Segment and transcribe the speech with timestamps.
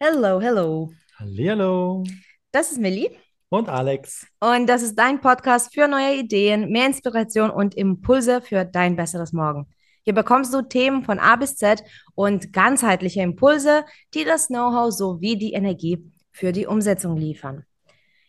[0.00, 0.92] Hello, hello.
[1.18, 2.04] Hallihallo.
[2.52, 3.10] Das ist Millie
[3.48, 4.26] Und Alex.
[4.40, 9.32] und das ist dein Podcast für neue Ideen, mehr Inspiration und Impulse für dein besseres
[9.32, 9.66] Morgen.
[10.02, 11.82] Hier bekommst du Themen von A bis Z
[12.14, 17.64] und ganzheitliche Impulse, die das Know-how sowie die Energie für die Umsetzung liefern.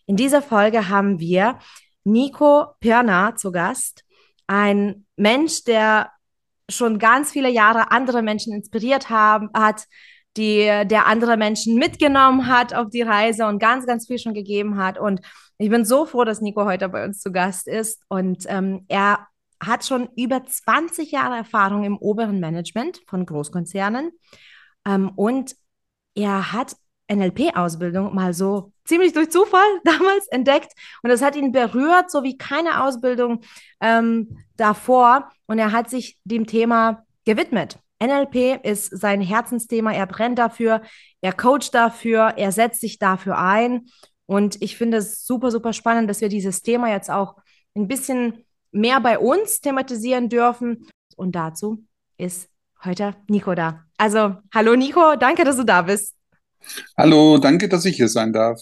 [0.05, 1.59] In dieser Folge haben wir
[2.04, 4.05] Nico Pirna zu Gast,
[4.47, 6.11] ein Mensch, der
[6.70, 9.85] schon ganz viele Jahre andere Menschen inspiriert haben, hat,
[10.38, 14.77] die der andere Menschen mitgenommen hat auf die Reise und ganz, ganz viel schon gegeben
[14.77, 14.99] hat.
[14.99, 15.21] Und
[15.58, 18.03] ich bin so froh, dass Nico heute bei uns zu Gast ist.
[18.09, 19.27] Und ähm, er
[19.63, 24.11] hat schon über 20 Jahre Erfahrung im oberen Management von Großkonzernen.
[24.85, 25.55] Ähm, und
[26.16, 26.75] er hat
[27.11, 32.38] NLP-Ausbildung mal so ziemlich durch Zufall damals entdeckt und das hat ihn berührt, so wie
[32.38, 33.41] keine Ausbildung
[33.80, 35.30] ähm, davor.
[35.45, 37.80] Und er hat sich dem Thema gewidmet.
[37.99, 40.81] NLP ist sein Herzensthema, er brennt dafür,
[41.22, 43.86] er coacht dafür, er setzt sich dafür ein.
[44.25, 47.36] Und ich finde es super, super spannend, dass wir dieses Thema jetzt auch
[47.75, 50.88] ein bisschen mehr bei uns thematisieren dürfen.
[51.16, 51.84] Und dazu
[52.17, 52.50] ist
[52.84, 53.86] heute Nico da.
[53.97, 56.16] Also, hallo Nico, danke, dass du da bist.
[56.97, 58.59] Hallo, danke, dass ich hier sein darf.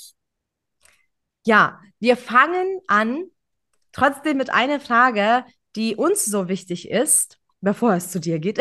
[1.46, 3.24] Ja, wir fangen an,
[3.92, 8.60] trotzdem mit einer Frage, die uns so wichtig ist, bevor es zu dir geht.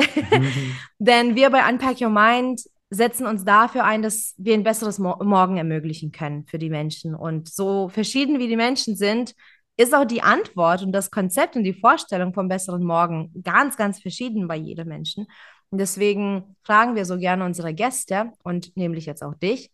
[0.98, 5.16] Denn wir bei Unpack Your Mind setzen uns dafür ein, dass wir ein besseres Mo
[5.22, 7.14] Morgen ermöglichen können für die Menschen.
[7.14, 9.34] Und so verschieden wie die Menschen sind,
[9.76, 14.00] ist auch die Antwort und das Konzept und die Vorstellung vom besseren Morgen ganz, ganz
[14.00, 15.26] verschieden bei jedem Menschen.
[15.70, 19.70] Und deswegen fragen wir so gerne unsere Gäste und nämlich jetzt auch dich,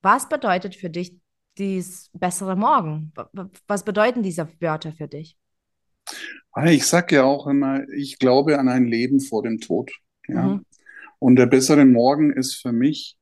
[0.00, 1.14] was bedeutet für dich
[1.58, 3.12] dieses bessere Morgen?
[3.66, 5.36] Was bedeuten diese Wörter für dich?
[6.52, 9.90] Ah, Ich sage ja auch immer, ich glaube an ein Leben vor dem Tod.
[10.28, 10.42] Ja.
[10.42, 10.66] Mhm.
[11.18, 13.16] Und der bessere Morgen ist für mich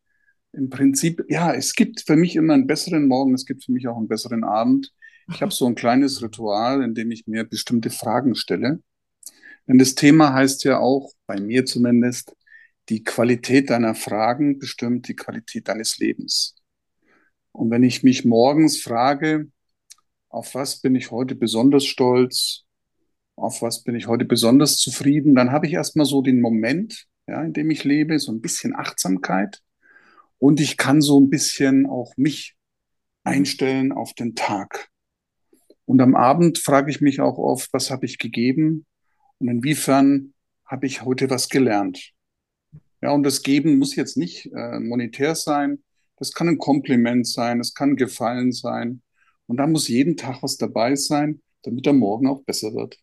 [0.52, 3.86] im Prinzip, ja, es gibt für mich immer einen besseren Morgen, es gibt für mich
[3.86, 4.92] auch einen besseren Abend.
[5.32, 8.80] Ich habe so ein kleines Ritual, in dem ich mir bestimmte Fragen stelle.
[9.68, 12.34] Denn das Thema heißt ja auch, bei mir zumindest,
[12.88, 16.56] die Qualität deiner Fragen bestimmt die Qualität deines Lebens.
[17.52, 19.48] Und wenn ich mich morgens frage,
[20.28, 22.64] auf was bin ich heute besonders stolz,
[23.40, 27.42] auf was bin ich heute besonders zufrieden, dann habe ich erstmal so den Moment, ja,
[27.42, 29.60] in dem ich lebe, so ein bisschen Achtsamkeit
[30.38, 32.56] und ich kann so ein bisschen auch mich
[33.24, 34.88] einstellen auf den Tag.
[35.84, 38.86] Und am Abend frage ich mich auch oft, was habe ich gegeben
[39.38, 40.34] und inwiefern
[40.64, 42.12] habe ich heute was gelernt.
[43.02, 45.82] Ja, und das Geben muss jetzt nicht äh, monetär sein.
[46.16, 49.02] Das kann ein Kompliment sein, es kann ein Gefallen sein.
[49.46, 52.98] Und da muss jeden Tag was dabei sein, damit der Morgen auch besser wird.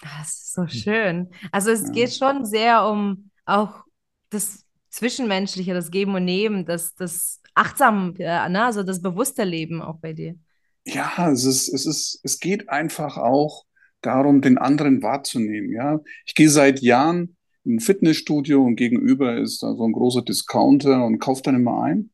[0.00, 1.30] Das ist so schön.
[1.52, 1.88] Also es Ja.
[1.88, 3.84] geht schon sehr um auch
[4.30, 8.64] das Zwischenmenschliche, das Geben und Nehmen, das, das achtsam, ja, ne?
[8.64, 10.36] Also das bewusste Leben auch bei dir.
[10.84, 13.64] Ja, es ist, es ist, es geht einfach auch
[14.02, 15.72] darum, den anderen wahrzunehmen.
[15.72, 20.22] Ja, ich gehe seit Jahren in ein Fitnessstudio und gegenüber ist da so ein großer
[20.22, 22.10] Discounter und kaufe dann immer ein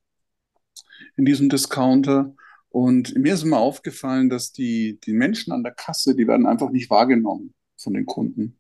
[1.17, 2.35] in diesem Discounter.
[2.71, 6.71] Und mir ist immer aufgefallen, dass die, die Menschen an der Kasse, die werden einfach
[6.71, 8.59] nicht wahrgenommen von den Kunden.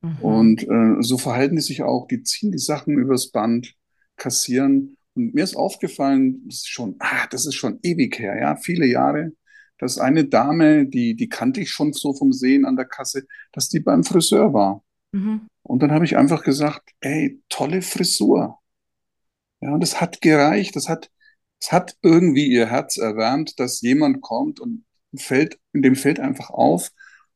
[0.00, 0.18] Mhm.
[0.20, 2.06] Und äh, so verhalten die sich auch.
[2.08, 3.74] Die ziehen die Sachen übers Band,
[4.16, 4.96] kassieren.
[5.14, 8.86] Und mir ist aufgefallen, das ist schon, ah, das ist schon ewig her, ja, viele
[8.86, 9.32] Jahre,
[9.78, 13.68] dass eine Dame, die, die kannte ich schon so vom Sehen an der Kasse, dass
[13.68, 14.84] die beim Friseur war.
[15.12, 15.48] Mhm.
[15.62, 18.58] Und dann habe ich einfach gesagt, ey, tolle Frisur.
[19.60, 20.76] Ja, und das hat gereicht.
[20.76, 21.10] Das hat,
[21.60, 24.84] es hat irgendwie ihr Herz erwärmt, dass jemand kommt und
[25.16, 26.90] fällt, in dem fällt einfach auf,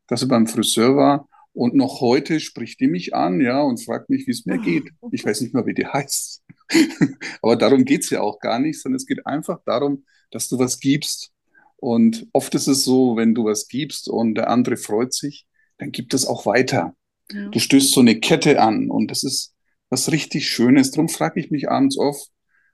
[0.09, 1.28] dass er beim Friseur war.
[1.53, 4.91] Und noch heute spricht die mich an, ja, und fragt mich, wie es mir geht.
[5.12, 6.43] Ich weiß nicht mal, wie die heißt.
[7.43, 10.81] Aber darum geht's ja auch gar nicht, sondern es geht einfach darum, dass du was
[10.81, 11.33] gibst.
[11.77, 15.47] Und oft ist es so, wenn du was gibst und der andere freut sich,
[15.78, 16.94] dann gibt es auch weiter.
[17.31, 17.49] Ja.
[17.49, 19.55] Du stößt so eine Kette an und das ist
[19.91, 20.91] was richtig Schönes.
[20.91, 22.31] Darum frage ich mich abends oft,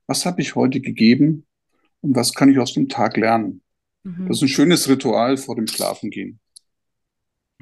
[0.07, 1.47] was habe ich heute gegeben
[2.01, 3.63] und was kann ich aus dem Tag lernen?
[4.05, 4.47] Das ist Mhm.
[4.47, 6.41] ein schönes Ritual vor dem Schlafengehen.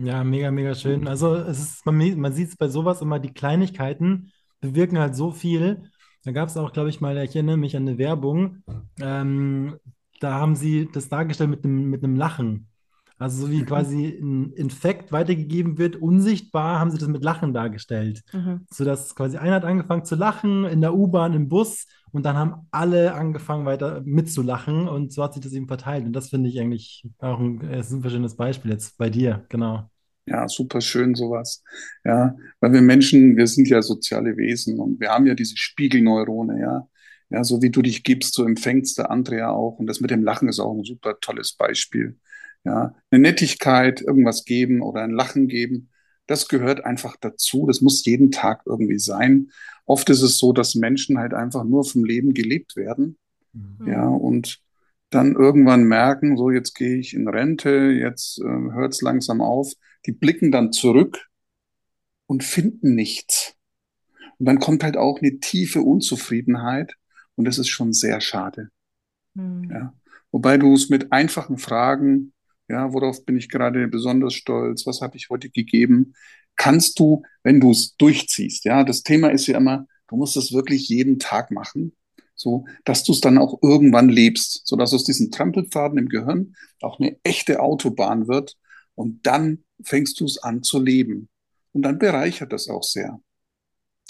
[0.02, 1.06] Ja, mega, mega schön.
[1.06, 5.30] Also es ist, man, man sieht es bei sowas immer, die Kleinigkeiten bewirken halt so
[5.30, 5.90] viel.
[6.24, 8.62] Da gab es auch, glaube ich, mal, ich erinnere mich an eine Werbung,
[9.00, 9.78] ähm,
[10.20, 12.69] da haben sie das dargestellt mit einem, mit einem Lachen.
[13.20, 13.66] Also so wie Mhm.
[13.66, 18.22] quasi ein Infekt weitergegeben wird, unsichtbar haben sie das mit Lachen dargestellt.
[18.32, 18.66] Mhm.
[18.72, 22.66] Sodass quasi einer hat angefangen zu lachen in der U-Bahn, im Bus und dann haben
[22.72, 26.06] alle angefangen weiter mitzulachen und so hat sich das eben verteilt.
[26.06, 29.90] Und das finde ich eigentlich auch ein äh, super schönes Beispiel jetzt bei dir, genau.
[30.26, 31.62] Ja, super schön sowas.
[32.04, 36.60] Ja, weil wir Menschen, wir sind ja soziale Wesen und wir haben ja diese Spiegelneurone,
[36.60, 36.88] ja.
[37.30, 39.78] Ja, so wie du dich gibst, so empfängst der andere ja auch.
[39.78, 42.18] Und das mit dem Lachen ist auch ein super tolles Beispiel.
[42.64, 45.90] Ja, eine Nettigkeit, irgendwas geben oder ein Lachen geben,
[46.26, 47.66] das gehört einfach dazu.
[47.66, 49.50] Das muss jeden Tag irgendwie sein.
[49.84, 53.18] Oft ist es so, dass Menschen halt einfach nur vom Leben gelebt werden.
[53.52, 53.88] Mhm.
[53.88, 54.60] Ja, und
[55.10, 59.72] dann irgendwann merken, so jetzt gehe ich in Rente, jetzt äh, hört es langsam auf.
[60.06, 61.26] Die blicken dann zurück
[62.26, 63.56] und finden nichts.
[64.38, 66.94] Und dann kommt halt auch eine tiefe Unzufriedenheit
[67.34, 68.68] und das ist schon sehr schade.
[69.34, 69.68] Mhm.
[69.68, 69.94] Ja.
[70.30, 72.32] Wobei du es mit einfachen Fragen,
[72.70, 76.14] ja, worauf bin ich gerade besonders stolz, was habe ich heute gegeben,
[76.56, 80.52] kannst du, wenn du es durchziehst, ja, das Thema ist ja immer, du musst es
[80.52, 81.96] wirklich jeden Tag machen
[82.40, 86.56] so dass du es dann auch irgendwann lebst, so dass aus diesen Trampelpfaden im Gehirn
[86.80, 88.56] auch eine echte Autobahn wird
[88.94, 91.28] und dann fängst du es an zu leben
[91.72, 93.20] und dann bereichert das auch sehr.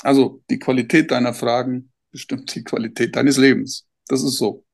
[0.03, 3.87] Also die Qualität deiner Fragen bestimmt die Qualität deines Lebens.
[4.06, 4.65] Das ist so.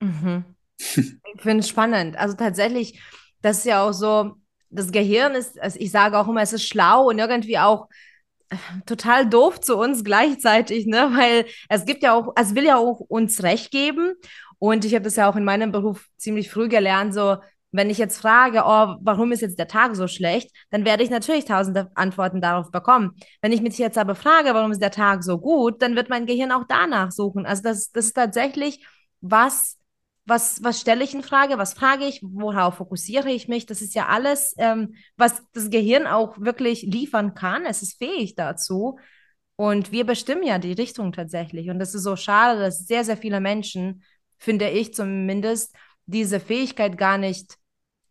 [0.00, 0.44] Mhm.
[1.36, 2.16] Ich finde es spannend.
[2.16, 3.00] Also tatsächlich,
[3.44, 4.36] das ist ja auch so,
[4.70, 7.88] das Gehirn ist, also ich sage auch immer, es ist schlau und irgendwie auch
[8.86, 11.10] total doof zu uns gleichzeitig, ne?
[11.14, 14.14] Weil es gibt ja auch, es will ja auch uns Recht geben.
[14.58, 17.36] Und ich habe das ja auch in meinem Beruf ziemlich früh gelernt, so
[17.70, 21.10] wenn ich jetzt frage, oh, warum ist jetzt der Tag so schlecht, dann werde ich
[21.10, 23.16] natürlich tausende Antworten darauf bekommen.
[23.42, 26.24] Wenn ich mich jetzt aber frage, warum ist der Tag so gut, dann wird mein
[26.24, 27.44] Gehirn auch danach suchen.
[27.46, 28.86] Also das, das ist tatsächlich
[29.20, 29.76] was,
[30.26, 33.66] was, was stelle ich in Frage, was frage ich, worauf fokussiere ich mich.
[33.66, 37.66] Das ist ja alles, ähm, was das Gehirn auch wirklich liefern kann.
[37.66, 38.98] Es ist fähig dazu.
[39.56, 41.68] Und wir bestimmen ja die Richtung tatsächlich.
[41.68, 44.02] Und das ist so schade, dass sehr, sehr viele Menschen,
[44.38, 45.74] finde ich zumindest,
[46.06, 47.56] diese Fähigkeit gar nicht,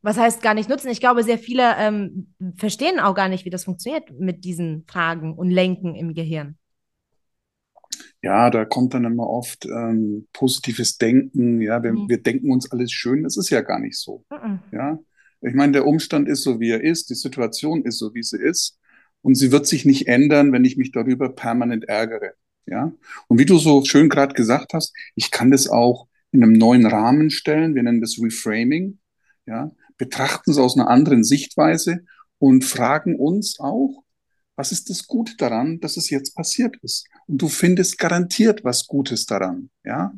[0.02, 0.90] was heißt gar nicht nutzen.
[0.90, 5.34] Ich glaube, sehr viele ähm, verstehen auch gar nicht, wie das funktioniert mit diesen Fragen
[5.34, 6.58] und Lenken im Gehirn
[8.24, 12.08] ja, da kommt dann immer oft ähm, positives Denken, ja, wir, mhm.
[12.08, 14.24] wir denken uns alles schön, das ist ja gar nicht so.
[14.32, 14.60] Mhm.
[14.72, 14.98] Ja,
[15.42, 18.42] ich meine, der Umstand ist so, wie er ist, die Situation ist so, wie sie
[18.42, 18.80] ist,
[19.22, 22.32] und sie wird sich nicht ändern, wenn ich mich darüber permanent ärgere.
[22.66, 22.94] Ja,
[23.28, 26.86] und wie du so schön gerade gesagt hast, ich kann das auch in einem neuen
[26.86, 27.76] Rahmen stellen.
[27.76, 29.00] Wir nennen das Reframing.
[29.46, 32.06] Ja, betrachten es aus einer anderen Sichtweise
[32.40, 34.03] und fragen uns auch,
[34.56, 37.08] was ist das Gute daran, dass es jetzt passiert ist?
[37.28, 40.14] Und du findest garantiert was Gutes daran, ja?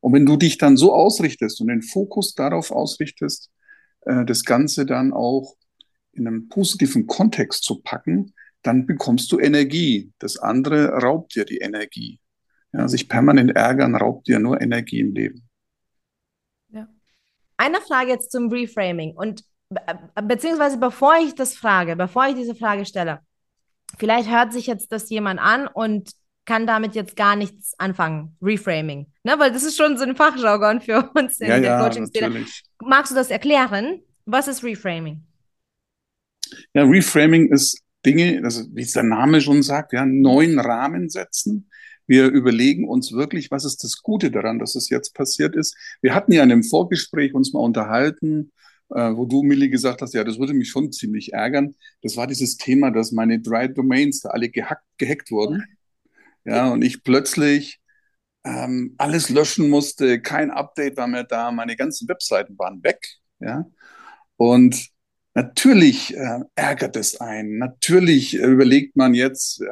[0.00, 3.50] Und wenn du dich dann so ausrichtest und den Fokus darauf ausrichtest,
[4.02, 5.56] äh, das Ganze dann auch
[6.12, 8.32] in einem positiven Kontext zu packen,
[8.62, 10.12] dann bekommst du Energie.
[10.18, 12.20] Das andere raubt dir die Energie.
[12.72, 15.48] Ja, sich permanent ärgern raubt dir nur Energie im Leben.
[16.68, 16.86] Ja.
[17.56, 19.42] Eine Frage jetzt zum Reframing und
[20.22, 23.20] beziehungsweise bevor ich das frage, bevor ich diese Frage stelle,
[23.96, 26.10] vielleicht hört sich jetzt das jemand an und
[26.44, 28.36] kann damit jetzt gar nichts anfangen.
[28.40, 29.06] Reframing.
[29.22, 29.34] Ne?
[29.38, 32.46] Weil das ist schon so ein Fachjargon für uns in ja, der ja, Coaching-Szene.
[32.82, 34.00] Magst du das erklären?
[34.24, 35.22] Was ist Reframing?
[36.72, 41.68] Ja, Reframing ist Dinge, also wie es der Name schon sagt, ja, neuen Rahmen setzen.
[42.06, 45.76] Wir überlegen uns wirklich, was ist das Gute daran, dass es jetzt passiert ist.
[46.00, 48.52] Wir hatten ja in einem Vorgespräch uns mal unterhalten,
[48.90, 51.74] äh, wo du, Millie, gesagt hast, ja, das würde mich schon ziemlich ärgern.
[52.02, 55.64] Das war dieses Thema, dass meine drei Domains da alle gehackt, gehackt wurden.
[56.44, 57.80] Ja, und ich plötzlich
[58.44, 63.00] ähm, alles löschen musste, kein Update war mehr da, meine ganzen Webseiten waren weg.
[63.40, 63.66] Ja,
[64.36, 64.90] und
[65.38, 67.58] Natürlich äh, ärgert es einen.
[67.58, 69.66] Natürlich äh, überlegt man jetzt, äh,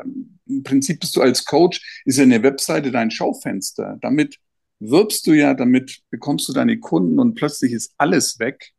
[0.47, 3.99] im Prinzip bist du als Coach, ist ja eine Webseite dein Schaufenster.
[4.01, 4.39] Damit
[4.79, 8.75] wirbst du ja, damit bekommst du deine Kunden und plötzlich ist alles weg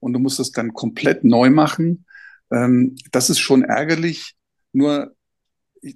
[0.00, 2.06] und du musst es dann komplett neu machen.
[2.50, 4.34] Ähm, das ist schon ärgerlich.
[4.72, 5.14] Nur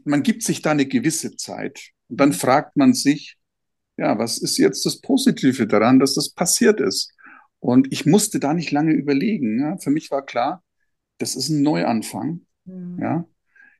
[0.04, 3.36] man gibt sich da eine gewisse Zeit und dann fragt man sich,
[3.96, 7.14] ja, was ist jetzt das Positive daran, dass das passiert ist?
[7.60, 9.60] Und ich musste da nicht lange überlegen.
[9.60, 9.76] Ja?
[9.76, 10.64] Für mich war klar,
[11.18, 12.40] das ist ein Neuanfang.
[12.64, 12.98] Mhm.
[13.00, 13.24] Ja?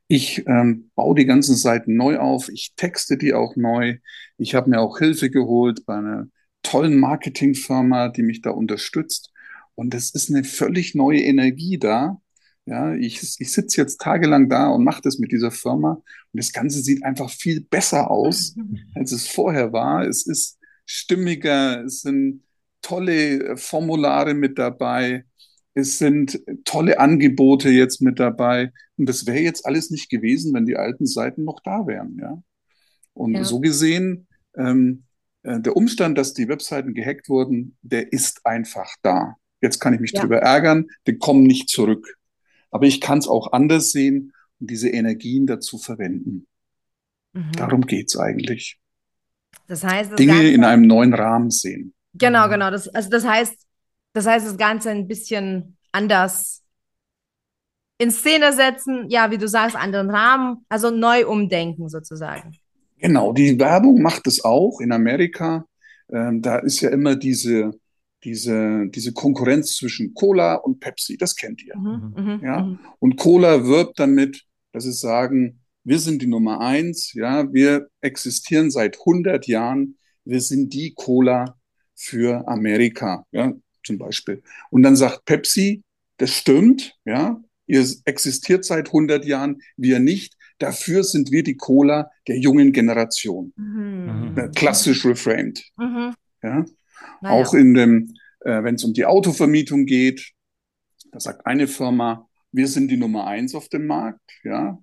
[0.07, 3.97] Ich ähm, baue die ganzen Seiten neu auf, ich texte die auch neu.
[4.37, 6.27] Ich habe mir auch Hilfe geholt bei einer
[6.61, 9.32] tollen Marketingfirma, die mich da unterstützt.
[9.75, 12.21] Und es ist eine völlig neue Energie da.
[12.65, 16.53] Ja, ich, ich sitze jetzt tagelang da und mache das mit dieser Firma und das
[16.53, 18.55] Ganze sieht einfach viel besser aus,
[18.95, 20.07] als es vorher war.
[20.07, 22.43] Es ist stimmiger, es sind
[22.81, 25.25] tolle äh, Formulare mit dabei,
[25.73, 30.65] es sind tolle Angebote jetzt mit dabei und das wäre jetzt alles nicht gewesen, wenn
[30.65, 32.17] die alten Seiten noch da wären.
[32.21, 32.41] Ja,
[33.13, 33.43] und ja.
[33.43, 35.03] so gesehen ähm,
[35.43, 39.35] äh, der Umstand, dass die Webseiten gehackt wurden, der ist einfach da.
[39.63, 40.21] Jetzt kann ich mich ja.
[40.21, 42.17] drüber ärgern, die kommen nicht zurück.
[42.69, 46.47] Aber ich kann es auch anders sehen und diese Energien dazu verwenden.
[47.31, 47.53] Mhm.
[47.53, 48.77] Darum geht's eigentlich.
[49.67, 51.93] Das heißt, das Dinge Ganze, in einem neuen Rahmen sehen.
[52.13, 52.71] genau, genau.
[52.71, 53.55] Das, also das heißt,
[54.11, 56.61] das heißt, das Ganze ein bisschen anders
[57.99, 62.51] in Szene setzen, ja, wie du sagst, anderen Rahmen, also neu umdenken sozusagen.
[62.97, 65.65] Genau, die Werbung macht es auch in Amerika.
[66.11, 67.71] Ähm, da ist ja immer diese,
[68.23, 71.17] diese, diese Konkurrenz zwischen Cola und Pepsi.
[71.17, 71.77] Das kennt ihr.
[71.77, 72.61] Mhm, mhm, Ja.
[72.63, 72.79] mhm.
[72.99, 78.71] Und Cola wirbt damit, dass sie sagen, wir sind die Nummer eins, ja, wir existieren
[78.71, 81.57] seit 100 Jahren, wir sind die Cola
[81.95, 83.51] für Amerika, ja,
[83.85, 84.41] zum Beispiel.
[84.69, 85.83] Und dann sagt Pepsi,
[86.17, 90.35] das stimmt, ja, ihr existiert seit 100 Jahren, wir nicht.
[90.59, 93.51] Dafür sind wir die Cola der jungen Generation.
[93.57, 94.51] Mhm.
[94.55, 96.13] Klassisch reframed, Mhm.
[96.41, 96.65] ja.
[97.23, 97.41] Naja.
[97.41, 100.33] Auch in dem, äh, wenn es um die Autovermietung geht,
[101.11, 104.77] da sagt eine Firma, wir sind die Nummer eins auf dem Markt, ja.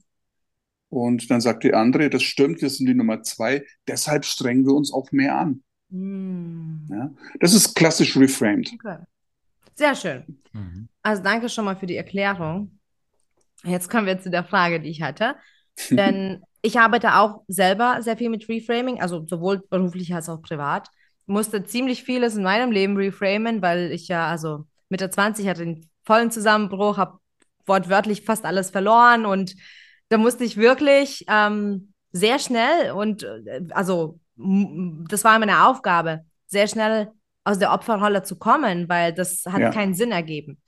[0.88, 4.72] Und dann sagt die andere, das stimmt, wir sind die Nummer zwei, deshalb strengen wir
[4.72, 5.62] uns auch mehr an.
[5.90, 6.88] Mhm.
[6.90, 7.10] Ja.
[7.40, 8.72] Das ist klassisch reframed.
[8.72, 8.96] Okay.
[9.74, 10.40] Sehr schön.
[10.54, 10.88] Mhm.
[11.02, 12.78] Also danke schon mal für die Erklärung.
[13.64, 15.36] Jetzt kommen wir zu der Frage, die ich hatte.
[15.90, 20.88] Denn ich arbeite auch selber sehr viel mit Reframing, also sowohl beruflich als auch privat.
[21.30, 25.88] Musste ziemlich vieles in meinem Leben reframen, weil ich ja, also Mitte 20 hatte einen
[26.04, 27.18] vollen Zusammenbruch, habe
[27.66, 29.54] wortwörtlich fast alles verloren und
[30.08, 36.66] da musste ich wirklich ähm, sehr schnell und äh, also das war meine Aufgabe, sehr
[36.66, 37.12] schnell
[37.44, 39.70] aus der Opferrolle zu kommen, weil das hat Ja.
[39.70, 40.58] keinen Sinn ergeben.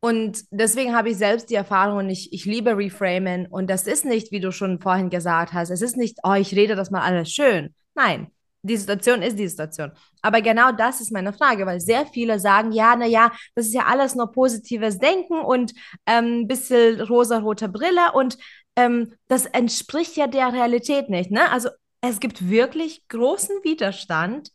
[0.00, 3.46] Und deswegen habe ich selbst die Erfahrung und ich, ich liebe Reframen.
[3.46, 6.54] Und das ist nicht, wie du schon vorhin gesagt hast, es ist nicht, oh, ich
[6.54, 7.74] rede das mal alles schön.
[7.94, 8.30] Nein,
[8.66, 9.92] die Situation ist die Situation.
[10.22, 13.74] Aber genau das ist meine Frage, weil sehr viele sagen, ja, na ja, das ist
[13.74, 15.72] ja alles nur positives Denken und
[16.06, 18.36] ähm, ein bisschen rosa-rote Brille und
[18.76, 21.30] ähm, das entspricht ja der Realität nicht.
[21.30, 21.50] Ne?
[21.50, 21.70] Also
[22.00, 24.50] es gibt wirklich großen Widerstand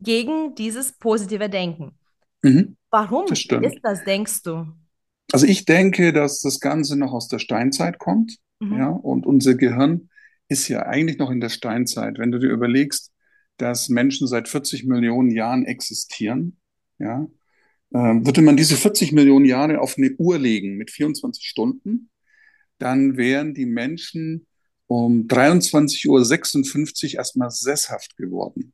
[0.00, 1.98] gegen dieses positive Denken.
[2.42, 2.76] Mhm.
[2.90, 4.66] Warum Das ist das, denkst du?
[5.32, 8.36] Also ich denke, dass das Ganze noch aus der Steinzeit kommt.
[8.60, 8.78] Mhm.
[8.78, 10.08] Ja, und unser Gehirn
[10.48, 12.18] ist ja eigentlich noch in der Steinzeit.
[12.18, 13.12] Wenn du dir überlegst,
[13.60, 16.56] dass Menschen seit 40 Millionen Jahren existieren,
[16.98, 17.26] ja,
[17.92, 22.10] ähm, würde man diese 40 Millionen Jahre auf eine Uhr legen mit 24 Stunden,
[22.78, 24.46] dann wären die Menschen
[24.86, 28.72] um 23.56 Uhr erstmal sesshaft geworden.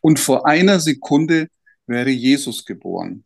[0.00, 1.48] Und vor einer Sekunde
[1.86, 3.24] wäre Jesus geboren.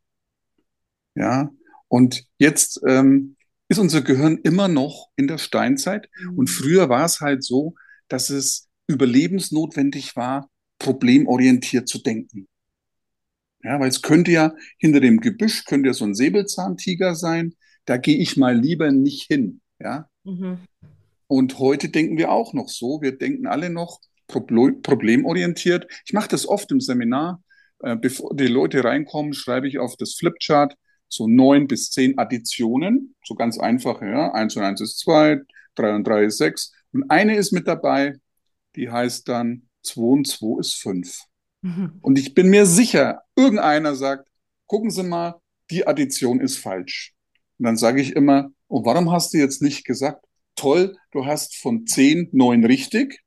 [1.15, 1.51] Ja,
[1.89, 3.37] und jetzt ähm,
[3.69, 6.09] ist unser Gehirn immer noch in der Steinzeit.
[6.37, 7.75] Und früher war es halt so,
[8.09, 12.49] dass es überlebensnotwendig war, problemorientiert zu denken.
[13.62, 17.54] Ja, weil es könnte ja hinter dem Gebüsch könnte ja so ein Säbelzahntiger sein.
[17.87, 19.61] Da gehe ich mal lieber nicht hin.
[19.80, 20.58] Ja, Mhm.
[21.26, 23.00] und heute denken wir auch noch so.
[23.00, 25.87] Wir denken alle noch proble- problemorientiert.
[26.04, 27.42] Ich mache das oft im Seminar.
[27.80, 30.75] Äh, bevor die Leute reinkommen, schreibe ich auf das Flipchart
[31.08, 33.14] so neun bis zehn Additionen.
[33.25, 34.32] So ganz einfach, ja.
[34.32, 35.40] Eins und eins ist zwei,
[35.75, 36.73] drei und drei ist sechs.
[36.92, 38.16] Und eine ist mit dabei,
[38.76, 41.23] die heißt dann zwei und zwei ist fünf.
[41.62, 41.99] Mhm.
[42.00, 44.28] Und ich bin mir sicher, irgendeiner sagt,
[44.66, 45.40] gucken Sie mal,
[45.71, 47.14] die Addition ist falsch.
[47.59, 51.57] Und dann sage ich immer, und warum hast du jetzt nicht gesagt, toll, du hast
[51.57, 53.23] von zehn neun richtig?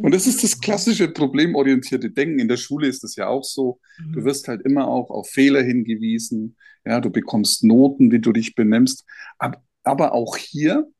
[0.00, 2.40] Und das ist das klassische problemorientierte Denken.
[2.40, 3.80] In der Schule ist das ja auch so.
[4.12, 6.56] Du wirst halt immer auch auf Fehler hingewiesen.
[6.84, 9.04] Ja, du bekommst Noten, wie du dich benimmst.
[9.38, 10.90] Ab- Aber auch hier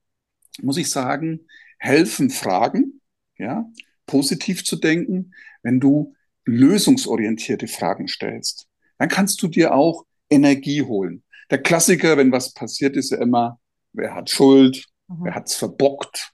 [0.62, 1.47] muss ich sagen,
[1.78, 3.00] helfen Fragen,
[3.38, 3.71] ja,
[4.07, 6.14] positiv zu denken, wenn du
[6.45, 8.67] lösungsorientierte Fragen stellst.
[8.99, 11.23] Dann kannst du dir auch Energie holen.
[11.50, 13.61] Der Klassiker, wenn was passiert, ist ja immer,
[13.93, 15.25] wer hat Schuld, Mhm.
[15.25, 16.33] wer hat's verbockt,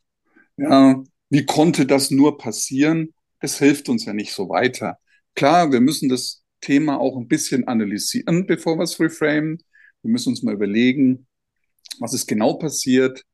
[0.57, 3.15] ja, wie konnte das nur passieren?
[3.41, 4.99] Das hilft uns ja nicht so weiter.
[5.35, 9.63] Klar, wir müssen das Thema auch ein bisschen analysieren, bevor wir es reframen.
[10.03, 11.27] Wir müssen uns mal überlegen,
[11.99, 13.25] was ist genau passiert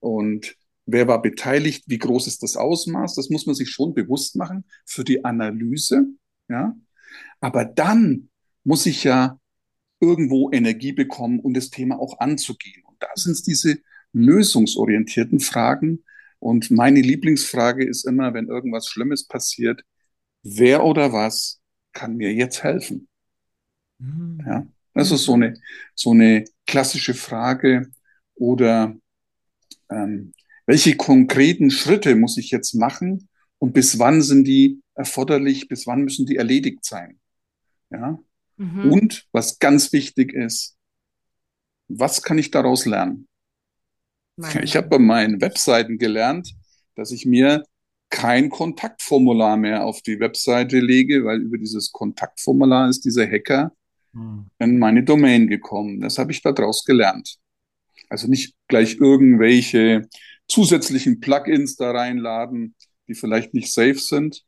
[0.00, 3.14] und wer war beteiligt, wie groß ist das Ausmaß.
[3.14, 6.06] Das muss man sich schon bewusst machen für die Analyse.
[6.48, 6.74] Ja,
[7.40, 8.30] aber dann
[8.64, 9.38] muss ich ja
[10.00, 12.82] irgendwo Energie bekommen, um das Thema auch anzugehen.
[12.84, 13.78] Und da sind es diese
[14.12, 16.04] lösungsorientierten Fragen.
[16.38, 19.84] Und meine Lieblingsfrage ist immer, wenn irgendwas Schlimmes passiert,
[20.42, 21.60] wer oder was
[21.92, 23.08] kann mir jetzt helfen?
[23.98, 24.42] Mhm.
[24.44, 25.54] Ja, das ist so eine,
[25.94, 27.90] so eine klassische Frage.
[28.34, 28.96] Oder
[29.88, 30.32] ähm,
[30.72, 36.00] welche konkreten Schritte muss ich jetzt machen und bis wann sind die erforderlich, bis wann
[36.00, 37.20] müssen die erledigt sein?
[37.90, 38.18] Ja,
[38.56, 38.90] Mhm.
[38.90, 40.76] und was ganz wichtig ist,
[41.88, 43.28] was kann ich daraus lernen?
[44.36, 46.54] Meine Ich habe bei meinen Webseiten gelernt,
[46.94, 47.64] dass ich mir
[48.08, 53.72] kein Kontaktformular mehr auf die Webseite lege, weil über dieses Kontaktformular ist dieser Hacker
[54.14, 54.46] Hm.
[54.58, 56.00] in meine Domain gekommen.
[56.00, 57.36] Das habe ich daraus gelernt.
[58.08, 60.08] Also nicht gleich irgendwelche
[60.52, 62.74] zusätzlichen Plugins da reinladen,
[63.08, 64.44] die vielleicht nicht safe sind,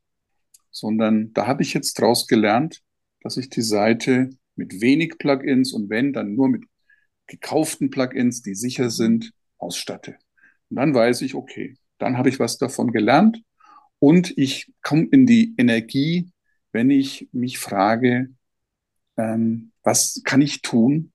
[0.71, 2.83] sondern da habe ich jetzt daraus gelernt,
[3.23, 6.65] dass ich die Seite mit wenig Plugins und wenn, dann nur mit
[7.27, 10.19] gekauften Plugins, die sicher sind, ausstatte.
[10.69, 13.43] Und dann weiß ich, okay, dann habe ich was davon gelernt
[13.99, 16.31] und ich komme in die Energie,
[16.73, 18.29] wenn ich mich frage,
[19.17, 21.13] ähm, was kann ich tun,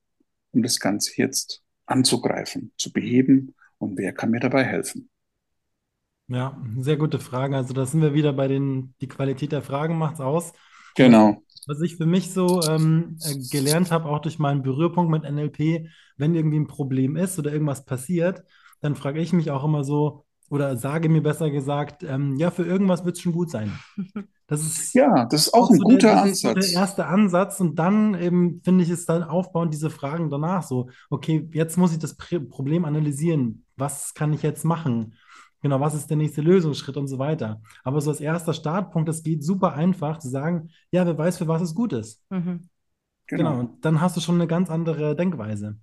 [0.50, 5.10] um das Ganze jetzt anzugreifen, zu beheben und wer kann mir dabei helfen?
[6.28, 7.56] Ja, sehr gute Frage.
[7.56, 10.52] Also da sind wir wieder bei den, die Qualität der Fragen macht's aus.
[10.94, 11.42] Genau.
[11.66, 15.88] Was ich für mich so ähm, äh, gelernt habe, auch durch meinen Berührpunkt mit NLP,
[16.16, 18.42] wenn irgendwie ein Problem ist oder irgendwas passiert,
[18.80, 22.64] dann frage ich mich auch immer so, oder sage mir besser gesagt, ähm, ja, für
[22.64, 23.84] irgendwas wird es schon gut sein.
[24.48, 26.72] Das ist Ja, das ist auch ein so guter der, das ist so der Ansatz.
[26.72, 31.48] erste Ansatz und dann eben finde ich es dann aufbauend diese Fragen danach so, okay,
[31.52, 33.64] jetzt muss ich das Pr- Problem analysieren.
[33.80, 35.14] Was kann ich jetzt machen?
[35.62, 37.60] Genau, was ist der nächste Lösungsschritt und so weiter.
[37.84, 41.48] Aber so als erster Startpunkt, das geht super einfach zu sagen, ja, wer weiß, für
[41.48, 42.22] was es gut ist.
[42.30, 42.68] Mhm.
[43.26, 43.60] Genau, Genau.
[43.60, 45.76] und dann hast du schon eine ganz andere Denkweise.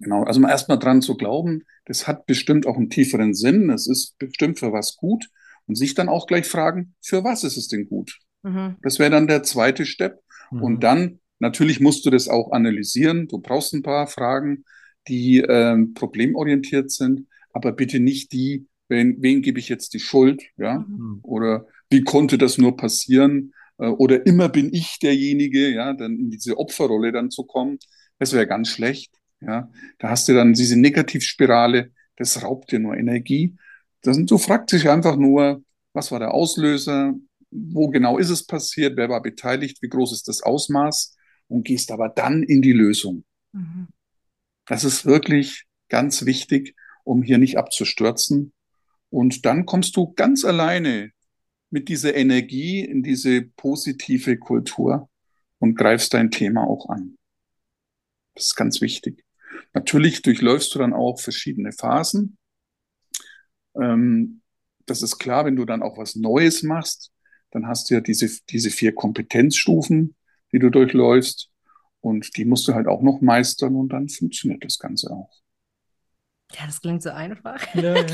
[0.00, 0.24] Genau.
[0.24, 3.70] Also mal erstmal dran zu glauben, das hat bestimmt auch einen tieferen Sinn.
[3.70, 5.28] Es ist bestimmt für was gut.
[5.66, 8.18] Und sich dann auch gleich fragen, für was ist es denn gut?
[8.42, 8.76] Mhm.
[8.82, 10.20] Das wäre dann der zweite Step.
[10.50, 10.62] Mhm.
[10.62, 13.26] Und dann, natürlich musst du das auch analysieren.
[13.26, 14.64] Du brauchst ein paar Fragen,
[15.08, 20.42] die ähm, problemorientiert sind, aber bitte nicht die, wen, wen gebe ich jetzt die Schuld,
[20.56, 20.80] ja?
[20.80, 21.20] Mhm.
[21.22, 23.52] Oder wie konnte das nur passieren?
[23.78, 27.78] Äh, Oder immer bin ich derjenige, ja, dann in diese Opferrolle dann zu kommen.
[28.18, 29.70] Das wäre ganz schlecht, ja.
[29.98, 33.54] Da hast du dann diese Negativspirale, das raubt dir nur Energie.
[34.02, 37.14] Das, du fragst dich einfach nur, was war der Auslöser?
[37.50, 38.96] Wo genau ist es passiert?
[38.96, 39.78] Wer war beteiligt?
[39.80, 41.16] Wie groß ist das Ausmaß?
[41.48, 43.24] Und gehst aber dann in die Lösung.
[43.52, 43.88] Mhm.
[44.66, 46.74] Das ist wirklich ganz wichtig,
[47.04, 48.52] um hier nicht abzustürzen.
[49.10, 51.12] Und dann kommst du ganz alleine
[51.70, 55.08] mit dieser Energie in diese positive Kultur
[55.58, 57.16] und greifst dein Thema auch an.
[58.34, 59.24] Das ist ganz wichtig.
[59.72, 62.36] Natürlich durchläufst du dann auch verschiedene Phasen.
[63.74, 64.42] Ähm,
[64.86, 67.12] das ist klar, wenn du dann auch was Neues machst,
[67.50, 70.16] dann hast du ja diese, diese vier Kompetenzstufen,
[70.52, 71.50] die du durchläufst.
[72.06, 75.30] Und die musst du halt auch noch meistern und dann funktioniert das Ganze auch.
[76.52, 77.60] Ja, das klingt so einfach.
[77.74, 78.06] Ja, ja.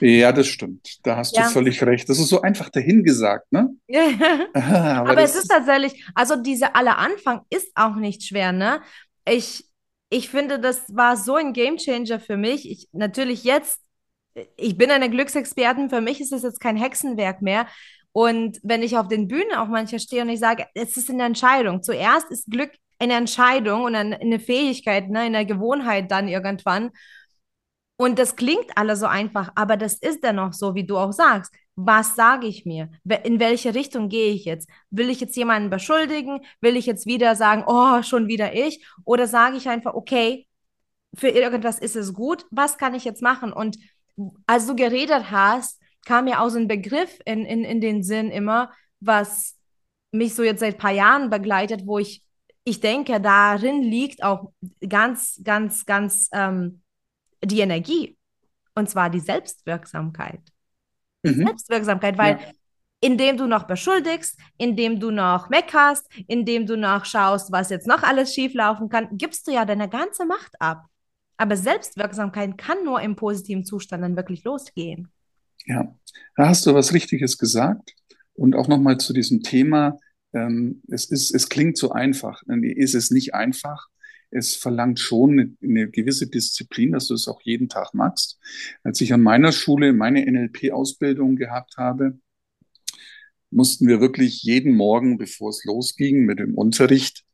[0.00, 0.98] Ja, das stimmt.
[1.04, 1.48] Da hast du Ja.
[1.48, 2.08] völlig recht.
[2.08, 3.74] Das ist so einfach dahingesagt, ne?
[4.52, 8.82] Aber, Aber das es ist tatsächlich, also diese aller Anfang ist auch nicht schwer, ne?
[9.26, 9.64] Ich,
[10.10, 12.70] ich finde, das war so ein Gamechanger für mich.
[12.70, 13.80] Ich, natürlich jetzt,
[14.56, 17.66] ich bin eine Glücksexpertin, für mich ist es jetzt kein Hexenwerk mehr.
[18.12, 21.24] Und wenn ich auf den Bühnen auch manchmal stehe und ich sage, es ist eine
[21.24, 21.82] Entscheidung.
[21.82, 26.90] Zuerst ist Glück eine Entscheidung und eine, Fähigkeit, ne, eine Gewohnheit dann irgendwann.
[27.96, 31.52] Und das klingt alle so einfach, aber das ist dennoch so, wie du auch sagst.
[31.74, 32.90] Was sage ich mir?
[33.24, 34.68] In welche Richtung gehe ich jetzt?
[34.90, 36.40] Will ich jetzt jemanden beschuldigen?
[36.60, 38.84] Will ich jetzt wieder sagen, oh, schon wieder ich?
[39.04, 40.48] Oder sage ich einfach, okay,
[41.14, 43.52] für irgendwas ist es gut, was kann ich jetzt machen?
[43.52, 43.78] Und
[44.46, 48.30] als du geredet hast, kam mir auch so ein Begriff in, in, in den Sinn
[48.30, 49.56] immer, was
[50.12, 52.24] mich so jetzt seit ein paar Jahren begleitet, wo ich,
[52.68, 54.52] ich denke, darin liegt auch
[54.86, 56.82] ganz, ganz, ganz ähm,
[57.42, 58.16] die Energie.
[58.74, 60.40] Und zwar die Selbstwirksamkeit.
[61.22, 61.46] Mhm.
[61.46, 62.46] Selbstwirksamkeit, weil Ja.
[63.00, 68.02] indem du noch beschuldigst, indem du noch meckerst, indem du noch schaust, was jetzt noch
[68.02, 70.84] alles schieflaufen kann, gibst du ja deine ganze Macht ab.
[71.36, 75.10] Aber Selbstwirksamkeit kann nur im positiven Zustand dann wirklich losgehen.
[75.66, 75.94] Ja,
[76.36, 77.94] da hast du was Richtiges gesagt.
[78.34, 79.98] Und auch nochmal zu diesem Thema.
[80.32, 82.42] Ähm, es ist, es klingt so einfach.
[82.46, 83.88] Ist es nicht einfach.
[84.30, 88.38] Es verlangt schon eine, eine gewisse Disziplin, dass du es auch jeden Tag machst.
[88.82, 92.18] Als ich an meiner Schule meine NLP-Ausbildung gehabt habe,
[93.50, 97.24] mussten wir wirklich jeden Morgen, bevor es losging mit dem Unterricht,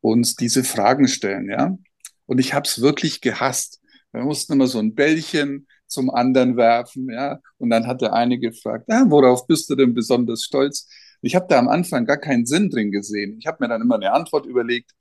[0.00, 1.78] uns diese Fragen stellen, ja.
[2.26, 3.80] Und ich habe es wirklich gehasst.
[4.12, 7.40] Wir mussten immer so ein Bällchen zum anderen werfen, ja.
[7.56, 10.88] Und dann hat der eine gefragt, ah, worauf bist du denn besonders stolz?
[11.24, 13.36] Ich habe da am Anfang gar keinen Sinn drin gesehen.
[13.38, 14.92] Ich habe mir dann immer eine Antwort überlegt.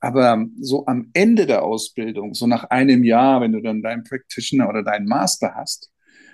[0.00, 4.68] Aber so am Ende der Ausbildung, so nach einem Jahr, wenn du dann deinen Practitioner
[4.68, 5.90] oder deinen Master hast,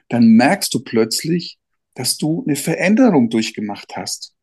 [0.09, 1.59] dann merkst du plötzlich,
[1.95, 4.35] dass du eine Veränderung durchgemacht hast.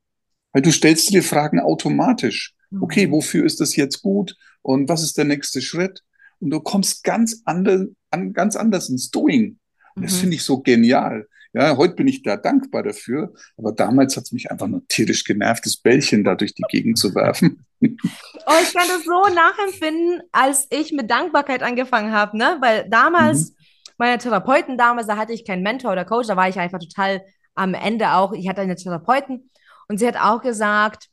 [0.53, 2.55] Weil du stellst dir Fragen automatisch.
[2.79, 4.35] Okay, wofür ist das jetzt gut?
[4.61, 6.03] Und was ist der nächste Schritt?
[6.39, 9.59] Und du kommst ganz anders, an, ganz anders ins Doing.
[9.95, 11.27] Und das finde ich so genial.
[11.53, 15.23] Ja, heute bin ich da dankbar dafür, aber damals hat es mich einfach nur tierisch
[15.23, 17.65] genervt, das Bällchen da durch die Gegend zu werfen.
[17.81, 22.57] Oh, ich kann das so nachempfinden, als ich mit Dankbarkeit angefangen habe, ne?
[22.59, 23.55] Weil damals, mhm.
[23.97, 27.21] meine Therapeuten damals, da hatte ich keinen Mentor oder Coach, da war ich einfach total
[27.55, 29.49] am Ende auch, ich hatte eine Therapeuten
[29.87, 31.07] und sie hat auch gesagt,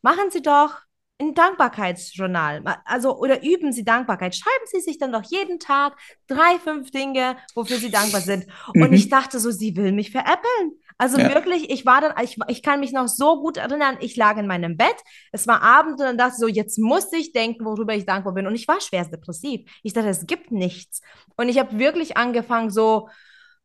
[0.00, 0.78] machen Sie doch
[1.18, 2.62] ein Dankbarkeitsjournal.
[2.84, 4.36] Also, oder üben Sie Dankbarkeit.
[4.36, 8.46] Schreiben Sie sich dann doch jeden Tag drei, fünf Dinge, wofür Sie dankbar sind.
[8.74, 8.82] Mhm.
[8.82, 10.72] Und ich dachte so, sie will mich veräppeln.
[10.98, 11.34] Also ja.
[11.34, 14.46] wirklich, ich war dann, ich, ich kann mich noch so gut erinnern, ich lag in
[14.46, 14.96] meinem Bett,
[15.30, 18.32] es war Abend und dann dachte ich so, jetzt muss ich denken, worüber ich dankbar
[18.32, 18.46] bin.
[18.46, 19.70] Und ich war schwerst depressiv.
[19.82, 21.02] Ich dachte, es gibt nichts.
[21.36, 23.08] Und ich habe wirklich angefangen, so,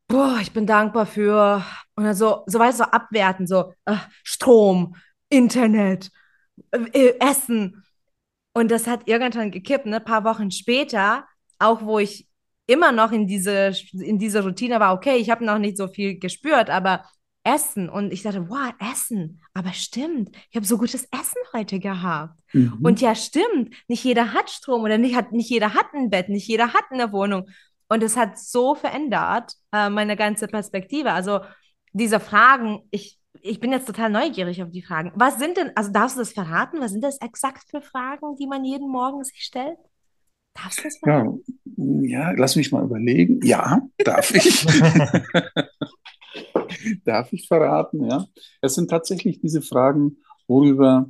[0.08, 1.64] boah, ich bin dankbar für,
[1.96, 4.96] und dann so, so weißt du, so abwerten, so, äh, Strom,
[5.30, 6.10] Internet,
[6.70, 7.84] äh, Essen.
[8.54, 9.96] Und das hat irgendwann gekippt, ne?
[9.96, 11.26] Ein paar Wochen später,
[11.58, 12.28] auch wo ich
[12.66, 16.18] immer noch in diese, in diese Routine war, okay, ich habe noch nicht so viel
[16.18, 17.04] gespürt, aber
[17.44, 17.88] Essen.
[17.88, 19.42] Und ich dachte, wow, Essen.
[19.54, 22.38] Aber stimmt, ich habe so gutes Essen heute gehabt.
[22.52, 22.78] Mhm.
[22.82, 26.28] Und ja, stimmt, nicht jeder hat Strom oder nicht, hat, nicht jeder hat ein Bett,
[26.28, 27.48] nicht jeder hat eine Wohnung.
[27.88, 31.12] Und es hat so verändert, äh, meine ganze Perspektive.
[31.12, 31.40] Also
[31.92, 35.12] diese Fragen, ich, ich bin jetzt total neugierig auf die Fragen.
[35.16, 36.80] Was sind denn, also darfst du das verraten?
[36.80, 39.78] Was sind das exakt für Fragen, die man jeden Morgen sich stellt?
[40.54, 41.42] Darfst du das verraten?
[42.02, 43.40] Ja, ja, lass mich mal überlegen.
[43.44, 44.64] Ja, darf ich.
[47.04, 48.26] darf ich verraten, ja.
[48.60, 51.08] Es sind tatsächlich diese Fragen, worüber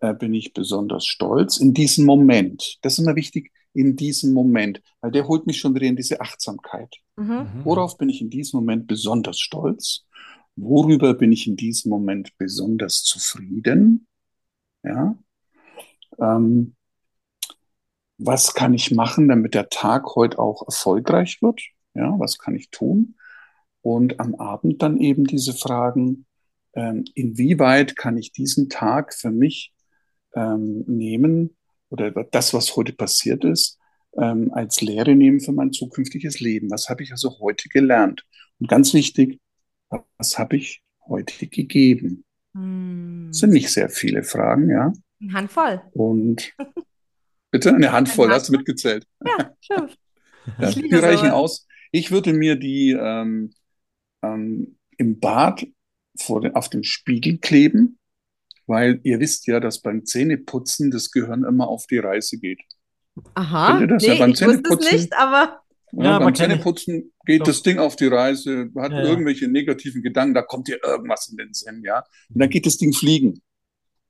[0.00, 2.78] äh, bin ich besonders stolz in diesem Moment.
[2.82, 6.20] Das ist immer wichtig, in diesem Moment, weil der holt mich schon wieder in diese
[6.20, 6.94] Achtsamkeit.
[7.16, 7.46] Mhm.
[7.64, 10.04] Worauf bin ich in diesem Moment besonders stolz?
[10.56, 14.06] Worüber bin ich in diesem Moment besonders zufrieden?
[14.82, 15.16] Ja.
[16.18, 16.74] Ähm,
[18.18, 21.60] was kann ich machen, damit der Tag heute auch erfolgreich wird?
[21.94, 23.16] Ja, was kann ich tun?
[23.80, 26.26] Und am Abend dann eben diese Fragen,
[26.74, 29.72] ähm, inwieweit kann ich diesen Tag für mich
[30.34, 31.56] ähm, nehmen
[31.90, 33.78] oder das, was heute passiert ist,
[34.16, 36.70] ähm, als Lehre nehmen für mein zukünftiges Leben?
[36.70, 38.24] Was habe ich also heute gelernt?
[38.60, 39.40] Und ganz wichtig,
[40.18, 42.24] was habe ich heute gegeben?
[42.54, 43.28] Hm.
[43.28, 44.92] Das sind nicht sehr viele Fragen, ja.
[45.20, 45.82] Eine Handvoll.
[45.92, 46.52] Und
[47.50, 49.06] bitte eine Handvoll, Eine hast du mitgezählt.
[49.24, 49.88] Ja, schön.
[50.58, 51.32] ja, die reichen sowas.
[51.32, 51.66] aus.
[51.92, 53.52] Ich würde mir die ähm,
[54.22, 55.66] ähm, im Bad
[56.18, 57.98] vor den, auf dem Spiegel kleben,
[58.66, 62.62] weil ihr wisst ja, dass beim Zähneputzen das Gehirn immer auf die Reise geht.
[63.34, 63.80] Aha?
[63.80, 65.61] Nee, ja, beim ich wusste es nicht, aber
[65.92, 67.46] ja, ja beim Zähneputzen geht Doch.
[67.46, 71.36] das Ding auf die Reise, hat ja, irgendwelche negativen Gedanken, da kommt dir irgendwas in
[71.36, 72.04] den Sinn, ja.
[72.28, 73.42] Und dann geht das Ding fliegen.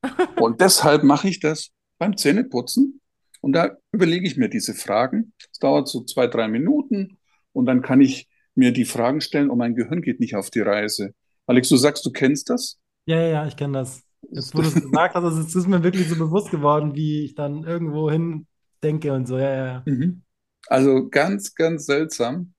[0.37, 3.01] und deshalb mache ich das beim Zähneputzen.
[3.41, 5.33] Und da überlege ich mir diese Fragen.
[5.53, 7.19] Es dauert so zwei, drei Minuten
[7.53, 10.61] und dann kann ich mir die Fragen stellen und mein Gehirn geht nicht auf die
[10.61, 11.15] Reise.
[11.47, 12.79] Alex, du sagst, du kennst das?
[13.07, 14.03] Ja, ja, ja, ich kenne das.
[14.31, 17.25] Jetzt, wo du es gesagt hast, also es ist mir wirklich so bewusst geworden, wie
[17.25, 18.47] ich dann irgendwo hin
[18.83, 19.83] denke und so, ja, ja.
[19.87, 20.23] Mhm.
[20.69, 22.55] Also ganz, ganz seltsam.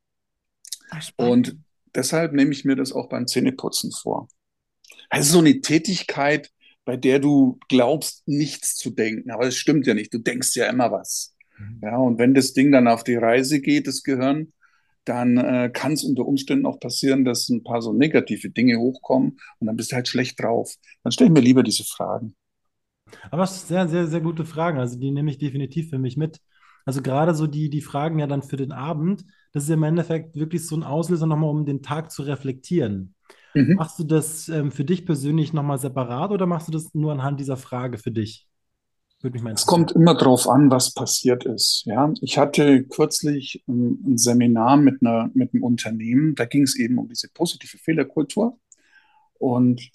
[0.90, 1.58] Ach, und
[1.96, 4.28] deshalb nehme ich mir das auch beim Zähneputzen vor.
[5.10, 6.52] Es ist so eine Tätigkeit,
[6.86, 9.32] bei der du glaubst, nichts zu denken.
[9.32, 10.14] Aber es stimmt ja nicht.
[10.14, 11.36] Du denkst ja immer was.
[11.58, 11.80] Mhm.
[11.82, 14.54] Ja, und wenn das Ding dann auf die Reise geht, das Gehirn,
[15.06, 19.40] dann äh, kann es unter Umständen auch passieren, dass ein paar so negative Dinge hochkommen
[19.60, 20.76] und dann bist du halt schlecht drauf.
[21.04, 22.36] Dann stelle ich mir lieber diese Fragen.
[23.30, 24.80] Aber es sind sehr, sehr, sehr gute Fragen.
[24.80, 26.40] Also die nehme ich definitiv für mich mit.
[26.86, 30.36] Also gerade so die, die Fragen ja dann für den Abend, das ist im Endeffekt
[30.36, 33.16] wirklich so ein Auslöser nochmal, um den Tag zu reflektieren.
[33.54, 33.76] Mhm.
[33.76, 37.40] Machst du das ähm, für dich persönlich nochmal separat oder machst du das nur anhand
[37.40, 38.48] dieser Frage für dich?
[39.54, 41.84] Es kommt immer darauf an, was passiert ist.
[41.86, 46.36] Ja, ich hatte kürzlich ein, ein Seminar mit einer mit einem Unternehmen.
[46.36, 48.60] Da ging es eben um diese positive Fehlerkultur
[49.36, 49.90] und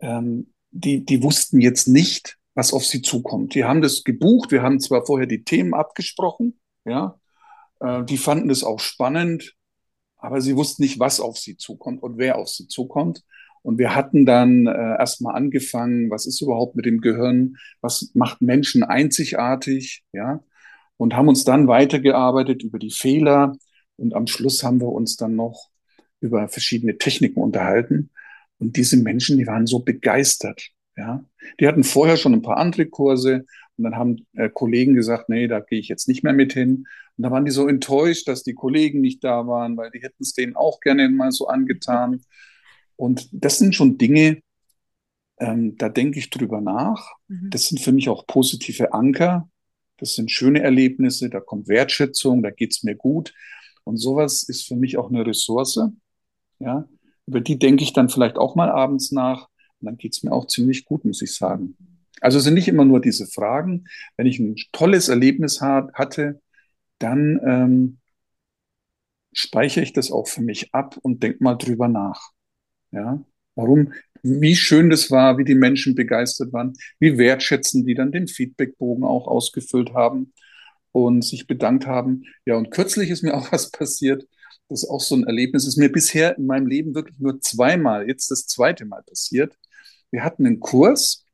[0.00, 3.54] ähm, die die wussten jetzt nicht, was auf sie zukommt.
[3.54, 4.50] Die haben das gebucht.
[4.50, 7.20] Wir haben zwar vorher die Themen abgesprochen, ja,
[7.80, 9.54] äh, die fanden es auch spannend,
[10.16, 13.22] aber sie wussten nicht, was auf sie zukommt und wer auf sie zukommt.
[13.62, 18.40] Und wir hatten dann äh, erstmal angefangen, was ist überhaupt mit dem Gehirn, was macht
[18.40, 20.40] Menschen einzigartig, ja,
[20.96, 23.54] und haben uns dann weitergearbeitet über die Fehler
[23.96, 25.68] und am Schluss haben wir uns dann noch
[26.20, 28.10] über verschiedene Techniken unterhalten.
[28.58, 30.70] Und diese Menschen, die waren so begeistert.
[30.96, 31.24] Ja,
[31.60, 33.44] die hatten vorher schon ein paar andere Kurse
[33.76, 36.86] und dann haben äh, Kollegen gesagt, nee, da gehe ich jetzt nicht mehr mit hin.
[37.16, 40.22] Und da waren die so enttäuscht, dass die Kollegen nicht da waren, weil die hätten
[40.22, 42.22] es denen auch gerne mal so angetan.
[42.96, 44.40] Und das sind schon Dinge,
[45.38, 47.12] ähm, da denke ich drüber nach.
[47.28, 47.50] Mhm.
[47.50, 49.48] Das sind für mich auch positive Anker.
[49.98, 53.34] Das sind schöne Erlebnisse, da kommt Wertschätzung, da geht's mir gut.
[53.84, 55.80] Und sowas ist für mich auch eine Ressource.
[56.58, 56.88] Ja,
[57.26, 59.48] über die denke ich dann vielleicht auch mal abends nach.
[59.80, 61.76] Und dann geht es mir auch ziemlich gut, muss ich sagen.
[62.20, 63.84] Also sind nicht immer nur diese Fragen.
[64.16, 66.40] Wenn ich ein tolles Erlebnis hat, hatte,
[66.98, 67.98] dann ähm,
[69.32, 72.30] speichere ich das auch für mich ab und denke mal drüber nach.
[72.92, 73.22] Ja,
[73.54, 78.28] warum, wie schön das war, wie die Menschen begeistert waren, wie wertschätzend die dann den
[78.28, 80.32] Feedbackbogen auch ausgefüllt haben
[80.92, 82.24] und sich bedankt haben.
[82.46, 84.26] Ja, und kürzlich ist mir auch was passiert.
[84.68, 85.64] Das ist auch so ein Erlebnis.
[85.64, 89.56] Das ist mir bisher in meinem Leben wirklich nur zweimal, jetzt das zweite Mal passiert.
[90.10, 91.26] Wir hatten einen Kurs,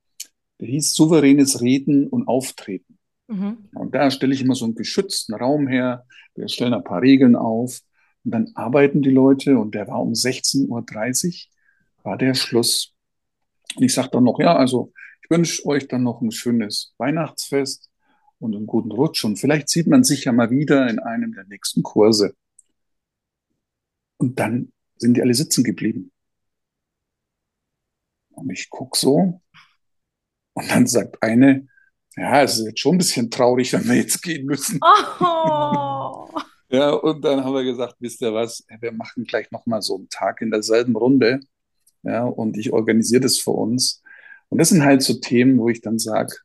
[0.61, 2.99] der hieß souveränes Reden und Auftreten.
[3.29, 3.69] Mhm.
[3.75, 6.07] Und da stelle ich immer so einen geschützten Raum her.
[6.35, 7.81] Wir stellen ein paar Regeln auf.
[8.25, 12.95] Und dann arbeiten die Leute und der war um 16.30 Uhr, war der Schluss.
[13.77, 17.91] Und ich sage dann noch, ja, also ich wünsche euch dann noch ein schönes Weihnachtsfest
[18.39, 19.25] und einen guten Rutsch.
[19.25, 22.35] Und vielleicht sieht man sich ja mal wieder in einem der nächsten Kurse.
[24.19, 26.13] Und dann sind die alle sitzen geblieben.
[28.35, 29.41] Und ich guck so.
[30.55, 31.67] Und dann sagt eine,
[32.17, 34.81] ja, es ist jetzt schon ein bisschen traurig, wenn wir jetzt gehen müssen.
[35.21, 36.29] Oh.
[36.69, 40.09] ja, und dann haben wir gesagt, wisst ihr was, wir machen gleich nochmal so einen
[40.09, 41.41] Tag in derselben Runde.
[42.03, 44.03] Ja, und ich organisiere das für uns.
[44.49, 46.37] Und das sind halt so Themen, wo ich dann sage,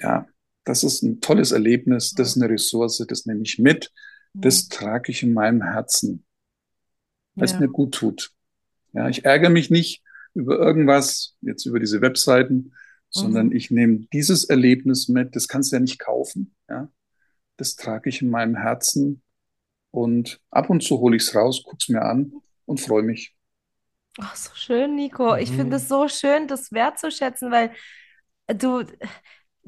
[0.00, 0.26] ja,
[0.64, 3.92] das ist ein tolles Erlebnis, das ist eine Ressource, das nehme ich mit,
[4.32, 6.24] das trage ich in meinem Herzen,
[7.34, 7.54] weil ja.
[7.54, 8.32] es mir gut tut.
[8.92, 10.02] Ja, ich ärgere mich nicht
[10.36, 12.72] über irgendwas, jetzt über diese Webseiten,
[13.10, 13.56] sondern mhm.
[13.56, 16.88] ich nehme dieses Erlebnis mit, das kannst du ja nicht kaufen, ja.
[17.58, 19.22] Das trage ich in meinem Herzen
[19.90, 22.34] und ab und zu hole ich es raus, guck's mir an
[22.66, 23.34] und freue mich.
[24.18, 25.32] Ach, so schön, Nico.
[25.32, 25.38] Mhm.
[25.40, 27.72] Ich finde es so schön, das wertzuschätzen, weil
[28.46, 28.84] du,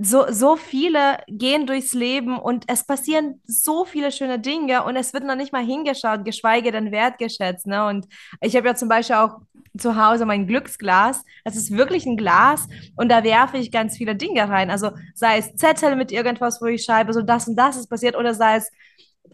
[0.00, 5.12] so, so viele gehen durchs Leben und es passieren so viele schöne Dinge und es
[5.12, 7.66] wird noch nicht mal hingeschaut, geschweige denn wertgeschätzt.
[7.66, 7.84] Ne?
[7.84, 8.06] Und
[8.40, 9.40] ich habe ja zum Beispiel auch
[9.76, 11.24] zu Hause mein Glücksglas.
[11.44, 14.70] Es ist wirklich ein Glas und da werfe ich ganz viele Dinge rein.
[14.70, 18.16] Also sei es Zettel mit irgendwas, wo ich schreibe, so das und das ist passiert,
[18.16, 18.70] oder sei es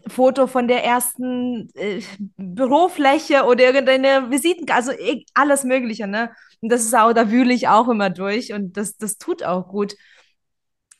[0.07, 2.01] Foto von der ersten äh,
[2.37, 5.03] Bürofläche oder irgendeine Visitenkarte, also
[5.35, 6.07] alles Mögliche.
[6.07, 6.31] Ne?
[6.61, 9.67] Und das ist auch, da wühle ich auch immer durch und das, das tut auch
[9.67, 9.95] gut.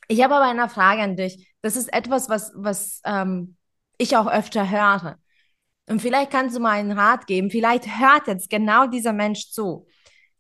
[0.08, 1.54] Ich habe aber eine Frage an dich.
[1.62, 3.56] Das ist etwas, was, was ähm,
[3.98, 5.18] ich auch öfter höre.
[5.88, 7.50] Und vielleicht kannst du mal einen Rat geben.
[7.50, 9.88] Vielleicht hört jetzt genau dieser Mensch zu.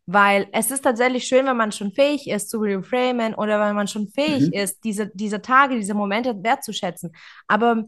[0.08, 3.88] Weil es ist tatsächlich schön, wenn man schon fähig ist zu reframen oder wenn man
[3.88, 4.54] schon fähig mhm.
[4.54, 7.12] ist, diese, diese Tage, diese Momente wertzuschätzen.
[7.47, 7.86] Aber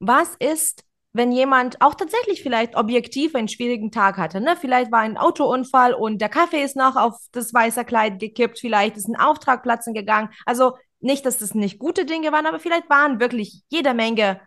[0.00, 4.40] was ist, wenn jemand auch tatsächlich vielleicht objektiv einen schwierigen Tag hatte.
[4.40, 4.56] Ne?
[4.60, 8.96] Vielleicht war ein Autounfall und der Kaffee ist noch auf das weiße Kleid gekippt, vielleicht
[8.96, 10.30] ist ein Auftrag platzen gegangen.
[10.46, 14.40] Also nicht, dass das nicht gute Dinge waren, aber vielleicht waren wirklich jede Menge,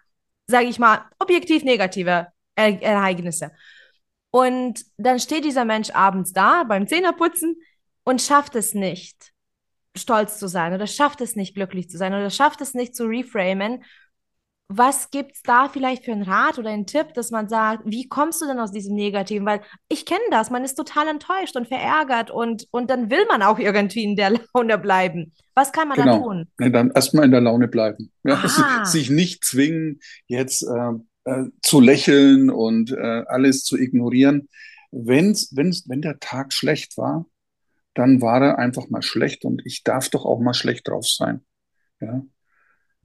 [0.47, 3.51] sage ich mal, objektiv negative er Ereignisse.
[4.31, 7.55] Und dann steht dieser Mensch abends da beim Zähneputzen
[8.03, 9.31] und schafft es nicht,
[9.95, 13.05] stolz zu sein oder schafft es nicht, glücklich zu sein oder schafft es nicht zu
[13.05, 13.83] reframen
[14.77, 18.07] was gibt es da vielleicht für einen Rat oder einen Tipp, dass man sagt, wie
[18.07, 19.45] kommst du denn aus diesem Negativen?
[19.45, 23.41] Weil ich kenne das, man ist total enttäuscht und verärgert und, und dann will man
[23.41, 25.33] auch irgendwie in der Laune bleiben.
[25.55, 26.17] Was kann man genau.
[26.17, 26.47] da tun?
[26.59, 28.11] Ja, dann erstmal in der Laune bleiben.
[28.23, 28.85] Ja, ah.
[28.85, 30.93] sich nicht zwingen, jetzt äh,
[31.25, 34.49] äh, zu lächeln und äh, alles zu ignorieren.
[34.91, 37.25] Wenn's, wenn's, wenn der Tag schlecht war,
[37.93, 41.41] dann war er einfach mal schlecht und ich darf doch auch mal schlecht drauf sein.
[41.99, 42.23] Ja.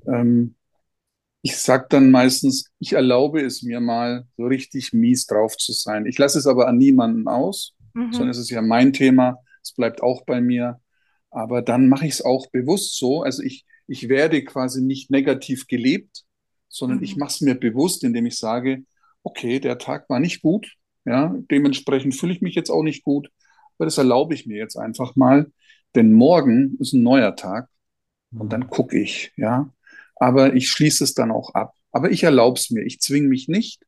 [0.07, 0.55] Ähm,
[1.43, 6.07] ich sage dann meistens, ich erlaube es mir mal, so richtig mies drauf zu sein.
[6.07, 8.13] Ich lasse es aber an niemanden aus, mhm.
[8.13, 10.81] sondern es ist ja mein Thema, es bleibt auch bei mir.
[11.31, 13.23] Aber dann mache ich es auch bewusst so.
[13.23, 16.25] Also ich, ich werde quasi nicht negativ gelebt,
[16.69, 17.05] sondern mhm.
[17.05, 18.85] ich mache es mir bewusst, indem ich sage,
[19.23, 20.75] okay, der Tag war nicht gut,
[21.05, 23.31] ja, dementsprechend fühle ich mich jetzt auch nicht gut,
[23.77, 25.51] aber das erlaube ich mir jetzt einfach mal,
[25.95, 27.69] denn morgen ist ein neuer Tag
[28.31, 29.73] und dann gucke ich, ja,
[30.21, 31.75] aber ich schließe es dann auch ab.
[31.91, 32.85] Aber ich erlaube es mir.
[32.85, 33.83] Ich zwinge mich nicht,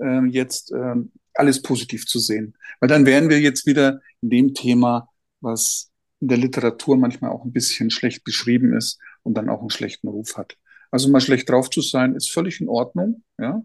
[0.00, 0.94] äh, jetzt äh,
[1.34, 2.56] alles positiv zu sehen.
[2.80, 5.08] Weil dann wären wir jetzt wieder in dem Thema,
[5.40, 9.70] was in der Literatur manchmal auch ein bisschen schlecht beschrieben ist und dann auch einen
[9.70, 10.56] schlechten Ruf hat.
[10.90, 13.22] Also mal schlecht drauf zu sein, ist völlig in Ordnung.
[13.38, 13.62] Ja,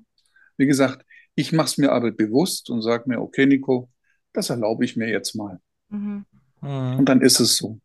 [0.57, 3.89] wie gesagt, ich mache es mir aber bewusst und sage mir, okay, Nico,
[4.33, 5.59] das erlaube ich mir jetzt mal.
[5.89, 6.25] Mhm.
[6.61, 6.99] Mhm.
[6.99, 7.79] Und dann ist es so.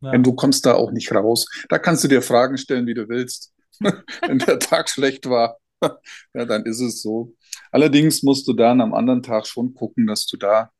[0.00, 0.12] Ja.
[0.12, 1.46] Denn du kommst da auch nicht raus.
[1.68, 3.53] Da kannst du dir Fragen stellen, wie du willst.
[4.26, 5.58] Wenn der Tag schlecht war,
[6.34, 7.34] ja, dann ist es so.
[7.70, 10.70] Allerdings musst du dann am anderen Tag schon gucken, dass du da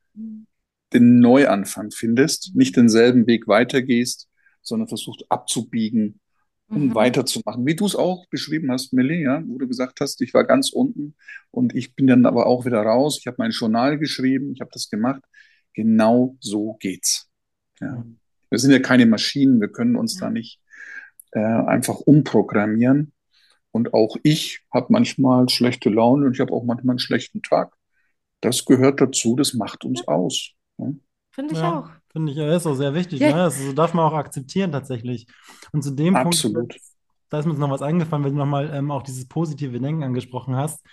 [0.92, 4.28] den Neuanfang findest, nicht denselben Weg weitergehst,
[4.62, 6.20] sondern versuchst abzubiegen
[6.68, 6.94] um Mhm.
[6.94, 7.66] weiterzumachen.
[7.66, 10.70] Wie du es auch beschrieben hast, Millie, ja, wo du gesagt hast, ich war ganz
[10.72, 11.14] unten
[11.50, 13.18] und ich bin dann aber auch wieder raus.
[13.20, 15.22] Ich habe mein Journal geschrieben, ich habe das gemacht.
[15.74, 17.28] Genau so geht's.
[17.80, 18.04] Ja.
[18.48, 20.30] Wir sind ja keine Maschinen, wir können uns da Ja.
[20.32, 20.58] nicht
[21.34, 23.12] äh, einfach umprogrammieren.
[23.72, 27.74] Und auch ich habe manchmal schlechte Laune und ich habe auch manchmal einen schlechten Tag.
[28.42, 30.52] Das gehört dazu, das macht uns aus.
[30.78, 30.92] Ja.
[31.30, 31.90] Finde ich Ja, auch.
[32.12, 33.20] finde ich, ja, ist auch sehr wichtig.
[33.20, 33.32] Ja.
[33.32, 33.34] Ne?
[33.34, 35.26] Das darf man auch akzeptieren tatsächlich.
[35.72, 36.76] Und zu dem Punkt, Absolut.
[37.30, 40.02] da ist mir jetzt noch was eingefallen, weil du nochmal ähm, auch dieses positive Denken
[40.04, 40.84] angesprochen hast.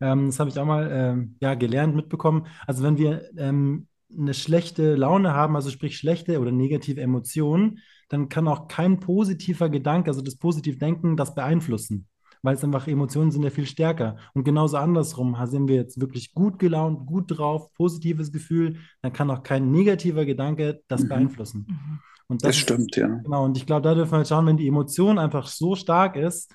[0.00, 2.46] Ähm, das habe ich auch mal ähm, ja, gelernt, mitbekommen.
[2.66, 8.28] Also wenn wir ähm, eine schlechte Laune haben, also sprich schlechte oder negative Emotionen, dann
[8.28, 12.06] kann auch kein positiver Gedanke, also das positive Denken, das beeinflussen.
[12.42, 14.16] Weil es einfach Emotionen sind ja viel stärker.
[14.34, 19.30] Und genauso andersrum, sind wir jetzt wirklich gut gelaunt, gut drauf, positives Gefühl, dann kann
[19.30, 21.08] auch kein negativer Gedanke das Mhm.
[21.08, 21.66] beeinflussen.
[21.68, 22.00] Mhm.
[22.28, 23.24] Und Das das ist, stimmt, ja.
[23.24, 26.16] genau, und ich glaube, da dürfen wir halt schauen, wenn die Emotion einfach so stark
[26.16, 26.52] ist,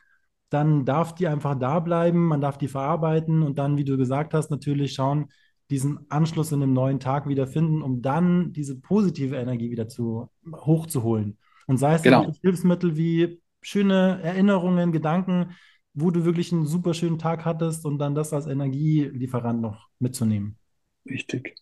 [0.49, 4.33] dann darf die einfach da bleiben, man darf die verarbeiten und dann, wie du gesagt
[4.33, 5.27] hast, natürlich schauen,
[5.71, 10.29] diesen Anschluss in einem neuen Tag wieder finden, um dann diese positive Energie wieder zu
[10.53, 11.37] hochzuholen.
[11.67, 12.31] Und sei es Genau.
[12.41, 15.51] Hilfsmittel wie schöne Erinnerungen, Gedanken,
[15.93, 20.57] wo du wirklich einen super schönen Tag hattest und dann das als Energielieferant noch mitzunehmen.
[21.09, 21.55] Richtig.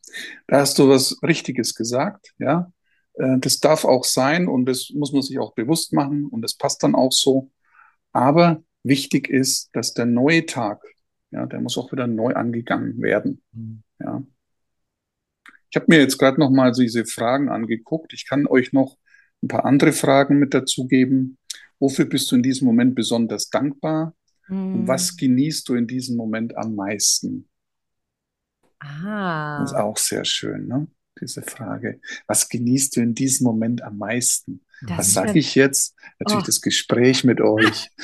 [0.47, 2.71] Da hast du was Richtiges gesagt, ja.
[3.13, 6.55] Äh, Das darf auch sein und das muss man sich auch bewusst machen und das
[6.55, 7.51] passt dann auch so.
[8.11, 10.81] Aber wichtig ist, dass der neue Tag,
[11.31, 13.41] ja, der muss auch wieder neu angegangen werden,
[13.99, 14.23] ja.
[15.69, 18.13] Ich habe mir jetzt gerade noch mal diese Fragen angeguckt.
[18.13, 18.97] Ich kann euch noch
[19.43, 21.37] ein paar andere Fragen mit dazu geben.
[21.79, 24.15] Wofür bist du in diesem Moment besonders dankbar?
[24.71, 25.17] Und was Mhm.
[25.17, 27.49] genießt du in diesem Moment am meisten?
[29.57, 30.87] Das ist Ah, auch sehr schön, ne?
[31.21, 31.99] Diese Frage.
[32.27, 34.61] Was genießt du in diesem Moment am meisten?
[34.81, 35.93] das Was ist sage ich jetzt?
[36.19, 36.45] Natürlich Oh.
[36.45, 37.89] das Gespräch mit euch.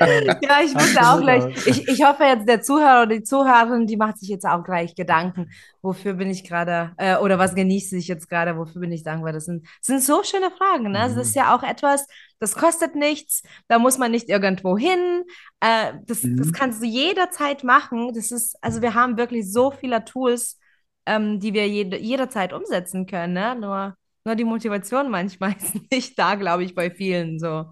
[0.00, 1.44] Ja, ich wusste auch gleich.
[1.66, 4.94] Ich, ich hoffe jetzt, der Zuhörer oder die Zuhörerin, die macht sich jetzt auch gleich
[4.94, 5.50] Gedanken.
[5.82, 8.56] Wofür bin ich gerade, äh, oder was genieße ich jetzt gerade?
[8.56, 9.32] Wofür bin ich dankbar?
[9.32, 10.98] Das sind, das sind so schöne Fragen, ne?
[10.98, 11.40] Das ist Mhm.
[11.42, 12.06] ja auch etwas,
[12.38, 13.42] das kostet nichts.
[13.68, 15.24] Da muss man nicht irgendwo hin.
[15.60, 16.52] Äh, das, das Mhm.
[16.52, 18.12] kannst du jederzeit machen.
[18.14, 20.58] Das ist, also wir haben wirklich so viele Tools,
[21.06, 23.56] ähm, die wir jede, jederzeit umsetzen können, ne?
[23.58, 27.66] Nur, nur die Motivation manchmal ist nicht da, glaube ich, bei vielen so.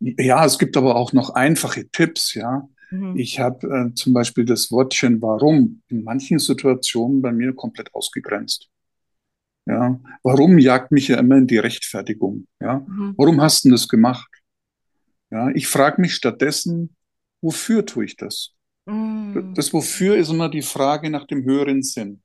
[0.00, 2.68] Ja, es gibt aber auch noch einfache Tipps, ja.
[2.90, 3.16] Mhm.
[3.18, 8.68] Ich habe äh, zum Beispiel das Wörtchen warum in manchen Situationen bei mir komplett ausgegrenzt.
[9.66, 12.46] Ja, warum jagt mich ja immer in die Rechtfertigung?
[12.60, 13.14] Ja, Mhm.
[13.16, 14.28] warum hast du das gemacht?
[15.30, 16.96] Ja, ich frage mich stattdessen,
[17.42, 18.52] wofür tue ich das?
[18.86, 19.54] Mhm.
[19.54, 22.22] Das Wofür ist immer die Frage nach dem höheren Sinn.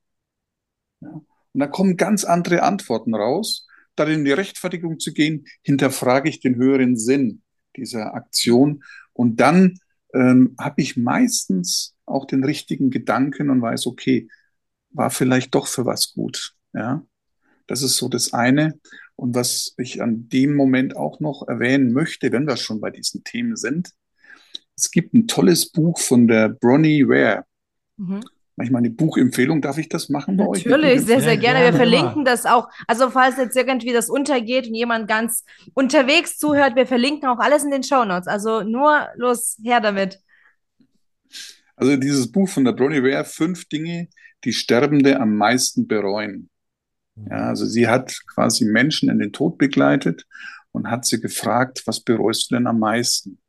[1.02, 1.22] Ja.
[1.54, 3.68] Und da kommen ganz andere Antworten raus.
[3.94, 7.44] Statt in die Rechtfertigung zu gehen, hinterfrage ich den höheren Sinn
[7.76, 8.84] dieser Aktion.
[9.14, 9.78] Und dann
[10.14, 14.28] ähm, habe ich meistens auch den richtigen Gedanken und weiß, okay,
[14.90, 16.56] war vielleicht doch für was gut.
[16.74, 17.06] Ja,
[17.68, 18.80] das ist so das eine.
[19.16, 23.24] Und was ich an dem Moment auch noch erwähnen möchte, wenn wir schon bei diesen
[23.24, 23.92] Themen sind,
[24.76, 27.46] es gibt ein tolles Buch von der Bronnie Ware.
[27.98, 28.24] Mhm.
[28.58, 29.62] Manchmal eine Buchempfehlung.
[29.62, 30.66] Darf ich das machen bei euch?
[30.66, 31.62] Eine Natürlich, sehr, sehr gerne.
[31.62, 32.68] Wir verlinken das auch.
[32.88, 37.64] Also, falls jetzt irgendwie das untergeht und jemand ganz unterwegs zuhört, wir verlinken auch alles
[37.64, 38.28] in den Shownotes.
[38.28, 40.20] Also nur los, her damit.
[41.76, 44.10] Also dieses Buch von der Bronnie Ware, fünf Dinge,
[44.44, 46.50] die Sterbende am meisten bereuen.
[47.16, 50.26] Ja, also sie hat quasi Menschen in den Tod begleitet
[50.72, 53.41] und hat sie gefragt, was bereust du denn am meisten?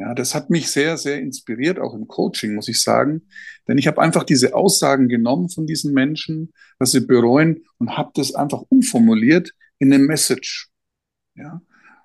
[0.00, 3.28] Ja, das hat mich sehr, sehr inspiriert, auch im Coaching, muss ich sagen.
[3.68, 8.10] Denn ich habe einfach diese Aussagen genommen von diesen Menschen, was sie bereuen, und habe
[8.14, 10.70] das einfach umformuliert in eine Message.
[11.34, 11.60] Ja,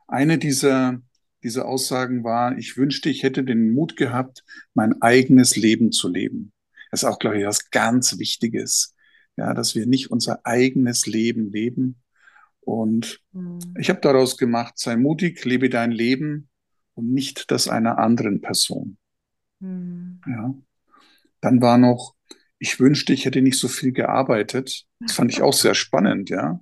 [0.09, 1.01] eine dieser,
[1.41, 6.51] dieser Aussagen war, ich wünschte, ich hätte den Mut gehabt, mein eigenes Leben zu leben.
[6.91, 8.93] Das ist auch, glaube ich, was ganz Wichtiges.
[9.37, 12.01] Ja, dass wir nicht unser eigenes Leben leben.
[12.59, 13.59] Und Mhm.
[13.79, 16.49] ich habe daraus gemacht, sei mutig, lebe dein Leben
[16.95, 18.97] und nicht das einer anderen Person.
[19.59, 20.21] Mhm.
[20.27, 20.55] Ja.
[21.41, 22.15] Dann war noch,
[22.57, 24.85] ich wünschte, ich hätte nicht so viel gearbeitet.
[24.99, 26.59] Das fand ich auch sehr spannend, ja.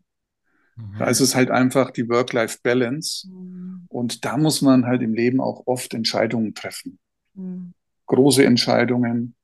[0.97, 3.29] Da ist es halt einfach die Work-Life-Balance.
[3.29, 3.85] Mhm.
[3.89, 6.99] Und da muss man halt im Leben auch oft Entscheidungen treffen.
[7.35, 7.73] Mhm.
[8.07, 9.35] Große Entscheidungen.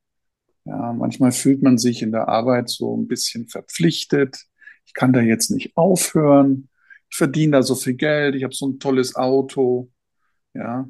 [0.64, 4.44] Ja, manchmal fühlt man sich in der Arbeit so ein bisschen verpflichtet.
[4.86, 6.68] Ich kann da jetzt nicht aufhören.
[7.08, 8.34] Ich verdiene da so viel Geld.
[8.34, 9.90] Ich habe so ein tolles Auto.
[10.54, 10.88] Ja.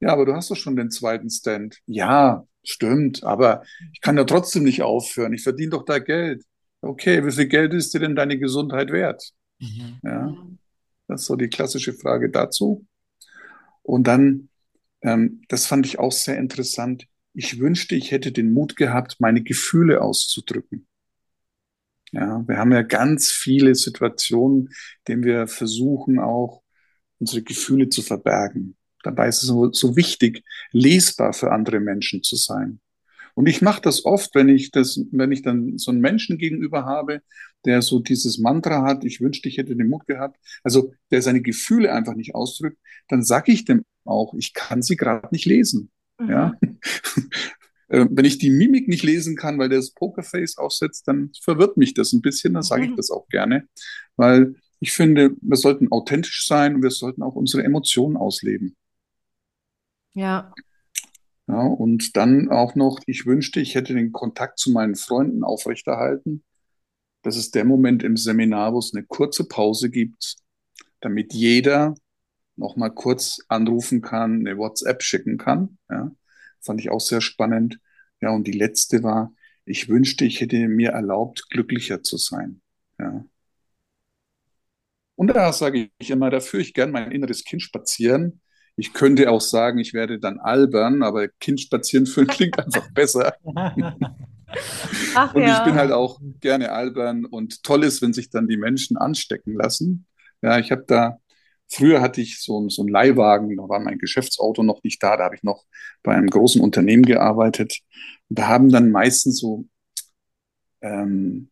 [0.00, 1.78] Ja, aber du hast doch schon den zweiten Stand.
[1.86, 3.24] Ja, stimmt.
[3.24, 5.32] Aber ich kann ja trotzdem nicht aufhören.
[5.32, 6.44] Ich verdiene doch da Geld.
[6.80, 9.32] Okay, wie viel Geld ist dir denn deine Gesundheit wert?
[9.58, 9.98] Mhm.
[10.04, 10.36] Ja.
[11.08, 12.86] Das ist so die klassische Frage dazu.
[13.82, 14.50] Und dann,
[15.02, 17.06] ähm, das fand ich auch sehr interessant.
[17.34, 20.86] Ich wünschte, ich hätte den Mut gehabt, meine Gefühle auszudrücken.
[22.12, 24.72] Ja, wir haben ja ganz viele Situationen, in
[25.06, 26.62] denen wir versuchen, auch
[27.18, 28.77] unsere Gefühle zu verbergen.
[29.08, 32.78] Dabei ist es so, so wichtig, lesbar für andere Menschen zu sein.
[33.32, 36.84] Und ich mache das oft, wenn ich das, wenn ich dann so einen Menschen gegenüber
[36.84, 37.22] habe,
[37.64, 41.40] der so dieses Mantra hat, ich wünschte, ich hätte den Mut gehabt, also der seine
[41.40, 42.76] Gefühle einfach nicht ausdrückt,
[43.08, 45.90] dann sage ich dem auch, ich kann sie gerade nicht lesen.
[46.18, 46.28] Mhm.
[46.28, 46.52] Ja.
[47.90, 51.78] Äh, wenn ich die Mimik nicht lesen kann, weil der das Pokerface aufsetzt, dann verwirrt
[51.78, 52.96] mich das ein bisschen, dann sage ich mhm.
[52.96, 53.66] das auch gerne,
[54.14, 58.76] weil ich finde, wir sollten authentisch sein und wir sollten auch unsere Emotionen ausleben.
[60.18, 60.52] Ja.
[61.46, 66.44] Ja, und dann auch noch, ich wünschte, ich hätte den Kontakt zu meinen Freunden aufrechterhalten.
[67.22, 70.36] Das ist der Moment im Seminar, wo es eine kurze Pause gibt,
[71.00, 71.94] damit jeder
[72.56, 75.78] noch mal kurz anrufen kann, eine WhatsApp schicken kann.
[75.88, 76.10] Ja,
[76.60, 77.78] fand ich auch sehr spannend.
[78.20, 79.32] Ja, und die letzte war,
[79.64, 82.60] ich wünschte, ich hätte mir erlaubt, glücklicher zu sein.
[82.98, 83.24] Ja.
[85.14, 88.40] Und da sage ich immer, da führe ich gern mein inneres Kind spazieren
[88.78, 93.34] ich könnte auch sagen, ich werde dann albern, aber Kind spazieren führen klingt einfach besser.
[95.14, 95.58] Ach, und ja.
[95.58, 99.54] ich bin halt auch gerne albern und toll ist, wenn sich dann die Menschen anstecken
[99.54, 100.06] lassen.
[100.42, 101.18] Ja, ich habe da,
[101.66, 105.24] früher hatte ich so, so einen Leihwagen, da war mein Geschäftsauto noch nicht da, da
[105.24, 105.64] habe ich noch
[106.04, 107.80] bei einem großen Unternehmen gearbeitet.
[108.28, 109.66] Und da haben dann meistens so
[110.82, 111.50] ähm,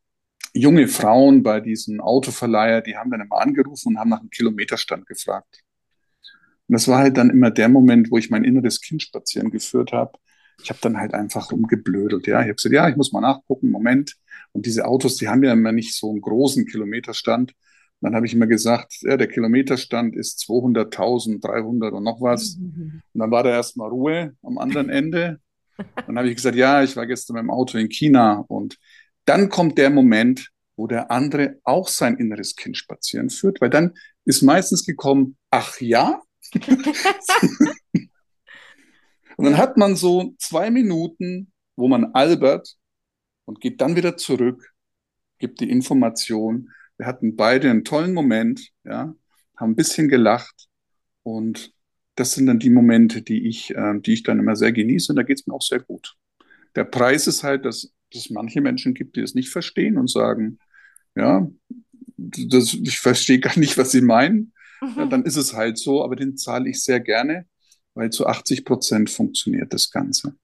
[0.55, 5.07] junge Frauen bei diesen Autoverleiher, die haben dann immer angerufen und haben nach einem Kilometerstand
[5.07, 5.66] gefragt.
[6.69, 9.93] Und das war halt dann immer der Moment, wo ich mein inneres Kind spazieren geführt
[9.93, 10.19] habe.
[10.62, 12.27] Ich habe dann halt einfach rumgeblödelt.
[12.27, 14.17] Ja, ich habe gesagt, ja, ich muss mal nachgucken, Moment.
[14.53, 17.53] Und diese Autos, die haben ja immer nicht so einen großen Kilometerstand.
[17.53, 22.57] Und dann habe ich immer gesagt, ja, der Kilometerstand ist 200.000, 300 und noch was.
[23.12, 25.41] Und dann war da erstmal Ruhe am anderen Ende.
[26.07, 28.43] Dann habe ich gesagt, ja, ich war gestern mit dem Auto in China.
[28.49, 28.79] Und
[29.27, 33.93] dann kommt der Moment, wo der andere auch sein inneres Kind spazieren führt, weil dann
[34.25, 36.23] ist meistens gekommen, ach ja,
[39.37, 42.77] und dann hat man so zwei Minuten, wo man albert
[43.45, 44.73] und geht dann wieder zurück,
[45.39, 46.71] gibt die Information.
[46.99, 49.15] Wir hatten beide einen tollen Moment, ja,
[49.57, 50.69] haben ein bisschen gelacht
[51.23, 51.73] und
[52.15, 55.17] das sind dann die Momente, die ich, äh, die ich dann immer sehr genieße und
[55.17, 56.15] da geht es mir auch sehr gut.
[56.75, 60.11] Der Preis ist halt, dass, dass es manche Menschen gibt, die es nicht verstehen und
[60.11, 60.59] sagen,
[61.15, 61.49] ja,
[62.17, 64.53] das, ich verstehe gar nicht, was sie meinen.
[64.81, 64.95] Mhm.
[64.97, 67.47] Ja, dann ist es halt so, aber den zahle ich sehr gerne,
[67.95, 70.37] weil zu 80 Prozent funktioniert das Ganze.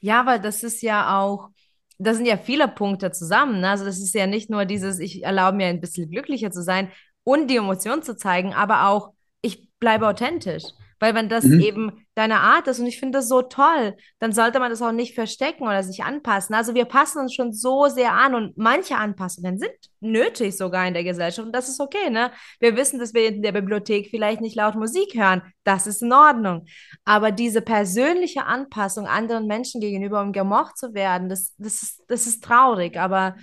[0.00, 1.50] Ja, weil das ist ja auch,
[1.98, 3.60] das sind ja viele Punkte zusammen.
[3.60, 3.70] Ne?
[3.70, 6.90] Also das ist ja nicht nur dieses, ich erlaube mir ein bisschen glücklicher zu sein
[7.24, 9.12] und die Emotion zu zeigen, aber auch,
[9.42, 10.64] ich bleibe authentisch.
[10.98, 11.60] Weil wenn das mhm.
[11.60, 14.92] eben deine Art ist und ich finde das so toll, dann sollte man das auch
[14.92, 16.54] nicht verstecken oder sich anpassen.
[16.54, 20.94] Also wir passen uns schon so sehr an und manche Anpassungen sind nötig sogar in
[20.94, 22.30] der Gesellschaft und das ist okay, ne?
[22.60, 26.12] Wir wissen, dass wir in der Bibliothek vielleicht nicht laut Musik hören, das ist in
[26.12, 26.66] Ordnung.
[27.04, 32.26] Aber diese persönliche Anpassung anderen Menschen gegenüber, um gemocht zu werden, das, das, ist, das
[32.26, 33.36] ist traurig, aber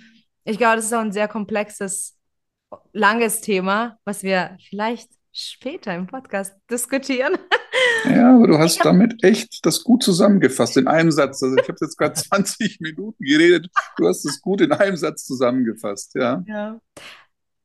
[0.44, 2.18] ich glaube, das ist auch ein sehr komplexes,
[2.92, 7.36] langes Thema, was wir vielleicht später im Podcast diskutieren.
[8.04, 11.42] Ja, aber du hast damit echt das gut zusammengefasst in einem Satz.
[11.42, 13.68] Also ich habe jetzt gerade 20 Minuten geredet.
[13.96, 16.42] Du hast es gut in einem Satz zusammengefasst, ja.
[16.46, 16.78] ja.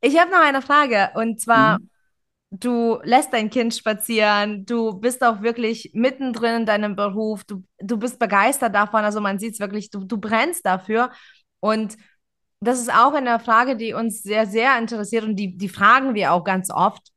[0.01, 1.89] Ich habe noch eine Frage und zwar, mhm.
[2.51, 7.97] du lässt dein Kind spazieren, du bist auch wirklich mittendrin in deinem Beruf, du, du
[7.97, 11.11] bist begeistert davon, also man sieht es wirklich, du, du brennst dafür
[11.59, 11.97] und
[12.61, 16.34] das ist auch eine Frage, die uns sehr, sehr interessiert und die, die fragen wir
[16.34, 17.11] auch ganz oft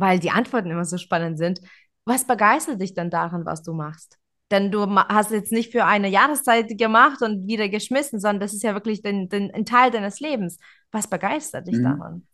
[0.00, 1.60] weil die Antworten immer so spannend sind.
[2.04, 4.18] Was begeistert dich denn daran, was du machst?
[4.50, 8.64] Denn du hast jetzt nicht für eine Jahreszeit gemacht und wieder geschmissen, sondern das ist
[8.64, 10.58] ja wirklich den, den, ein Teil deines Lebens.
[10.90, 11.84] Was begeistert dich mhm.
[11.84, 12.26] daran?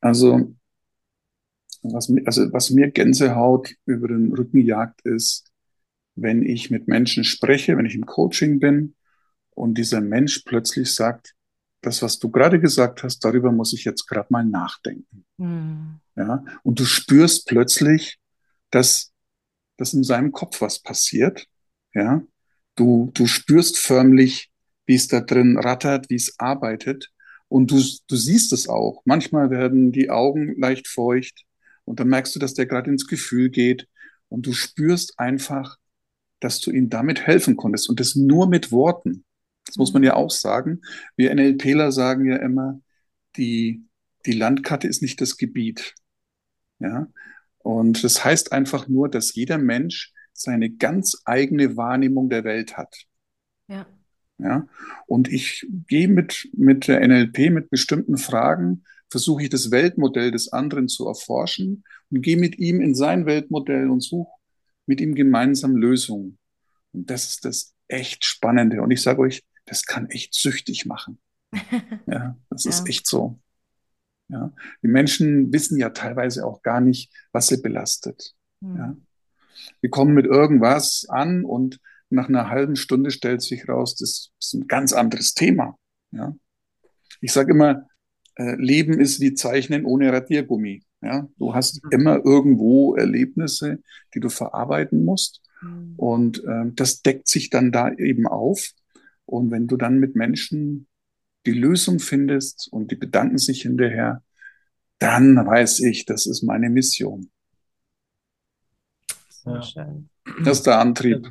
[0.00, 0.54] Also
[1.82, 5.50] was, also, was mir Gänsehaut über den Rücken jagt, ist,
[6.14, 8.94] wenn ich mit Menschen spreche, wenn ich im Coaching bin
[9.50, 11.34] und dieser Mensch plötzlich sagt,
[11.80, 15.24] das, was du gerade gesagt hast, darüber muss ich jetzt gerade mal nachdenken.
[15.38, 16.00] Mhm.
[16.16, 18.18] Ja, und du spürst plötzlich,
[18.70, 19.12] dass,
[19.76, 21.46] dass in seinem Kopf was passiert.
[21.94, 22.22] Ja,
[22.76, 24.50] du, du spürst förmlich,
[24.86, 27.10] wie es da drin rattert, wie es arbeitet.
[27.48, 29.02] Und du, du siehst es auch.
[29.04, 31.44] Manchmal werden die Augen leicht feucht
[31.84, 33.88] und dann merkst du, dass der gerade ins Gefühl geht
[34.28, 35.76] und du spürst einfach,
[36.38, 39.24] dass du ihm damit helfen konntest und das nur mit Worten.
[39.66, 40.80] Das muss man ja auch sagen.
[41.16, 42.80] Wir NLPler sagen ja immer,
[43.36, 43.86] die,
[44.26, 45.94] die Landkarte ist nicht das Gebiet.
[46.78, 47.06] Ja?
[47.58, 53.04] Und das heißt einfach nur, dass jeder Mensch seine ganz eigene Wahrnehmung der Welt hat.
[53.68, 53.86] Ja.
[54.42, 54.66] Ja,
[55.06, 60.52] und ich gehe mit, mit der NLP, mit bestimmten Fragen, versuche ich das Weltmodell des
[60.52, 64.32] anderen zu erforschen und gehe mit ihm in sein Weltmodell und suche
[64.86, 66.38] mit ihm gemeinsam Lösungen.
[66.92, 68.80] Und das ist das echt Spannende.
[68.80, 71.18] Und ich sage euch, das kann echt süchtig machen.
[72.06, 72.70] Ja, das Ja.
[72.70, 73.38] ist echt so.
[74.28, 74.52] Ja,
[74.82, 78.34] die Menschen wissen ja teilweise auch gar nicht, was sie belastet.
[78.62, 78.76] Hm.
[78.76, 78.96] Ja.
[79.80, 84.54] Wir kommen mit irgendwas an und nach einer halben Stunde stellt sich raus, das ist
[84.54, 85.76] ein ganz anderes Thema.
[86.12, 86.34] Ja.
[87.20, 87.86] Ich sage immer,
[88.36, 90.82] äh, Leben ist wie Zeichnen ohne Radiergummi.
[91.02, 91.28] Ja.
[91.38, 93.82] Du hast immer irgendwo Erlebnisse,
[94.14, 95.42] die du verarbeiten musst.
[95.60, 95.94] Hm.
[95.96, 98.70] Und ähm, das deckt sich dann da eben auf.
[99.30, 100.86] Und wenn du dann mit Menschen
[101.46, 104.22] die Lösung findest und die bedanken sich hinterher,
[105.00, 107.30] dann weiß ich, das ist meine Mission.
[109.28, 109.62] So Ja.
[109.62, 110.08] schön.
[110.44, 111.28] Das ist der Antrieb.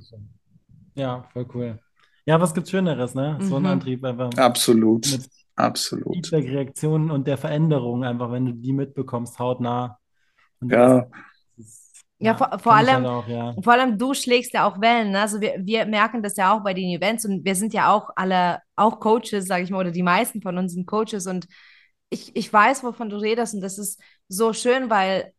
[0.95, 1.79] Ja, voll cool.
[2.25, 3.37] Ja, was gibt's Schöneres, ne?
[3.41, 3.65] So ein Mhm.
[3.65, 6.35] Antrieb einfach Absolut, mit absolut.
[6.37, 9.99] Feedback-Reaktionen und der Veränderung, einfach wenn du die mitbekommst, hautnah.
[10.61, 11.07] Und Ja,
[12.19, 13.55] Ja, vor- vor allem- halt auch, ja.
[13.61, 15.11] Vor allem du schlägst ja auch Wellen.
[15.11, 15.21] Ne?
[15.21, 18.09] Also wir, wir merken das ja auch bei den Events und wir sind ja auch
[18.15, 21.47] alle, auch Coaches, sage ich mal, oder die meisten von uns sind Coaches und
[22.09, 25.33] ich, ich weiß, wovon du redest und das ist so schön, weil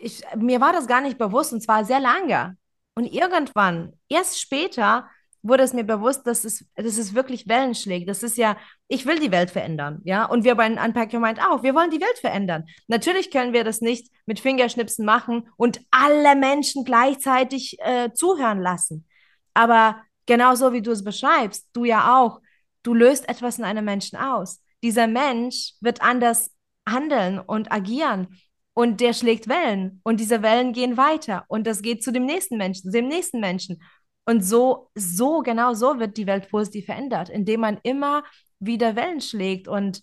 [0.00, 2.56] ich, mir war das gar nicht bewusst und zwar sehr lange.
[2.94, 5.08] Und irgendwann, erst später,
[5.42, 8.08] wurde es mir bewusst, dass es, dass es wirklich Wellen schlägt.
[8.08, 8.56] Das ist ja,
[8.88, 10.24] ich will die Welt verändern, ja.
[10.24, 12.64] Und wir bei Unpack Your Mind auch, wir wollen die Welt verändern.
[12.88, 19.06] Natürlich können wir das nicht mit Fingerschnipsen machen und alle Menschen gleichzeitig äh, zuhören lassen.
[19.54, 22.40] Aber genauso wie du es beschreibst, du ja auch,
[22.82, 24.62] du löst etwas in einem Menschen aus.
[24.82, 26.50] Dieser Mensch wird anders
[26.88, 28.28] handeln und agieren
[28.74, 32.56] und der schlägt Wellen und diese Wellen gehen weiter und das geht zu dem nächsten
[32.56, 33.82] Menschen, zu dem nächsten Menschen.
[34.28, 38.24] Und so, so, genau so wird die Welt positiv verändert, indem man immer
[38.60, 39.68] wieder Wellen schlägt.
[39.68, 40.02] Und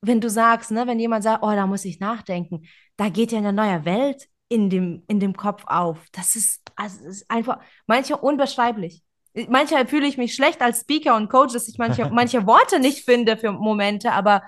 [0.00, 3.38] wenn du sagst, ne, wenn jemand sagt, oh, da muss ich nachdenken, da geht ja
[3.38, 5.98] eine neue Welt in dem, in dem Kopf auf.
[6.10, 9.04] Das ist, also, ist einfach, manchmal unbeschreiblich.
[9.48, 13.04] Manchmal fühle ich mich schlecht als Speaker und Coach, dass ich manche, manche Worte nicht
[13.04, 14.42] finde für Momente, aber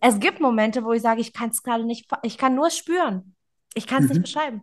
[0.00, 3.36] es gibt Momente, wo ich sage, ich kann es gerade nicht, ich kann nur spüren.
[3.74, 4.22] Ich kann es nicht Mhm.
[4.22, 4.60] beschreiben.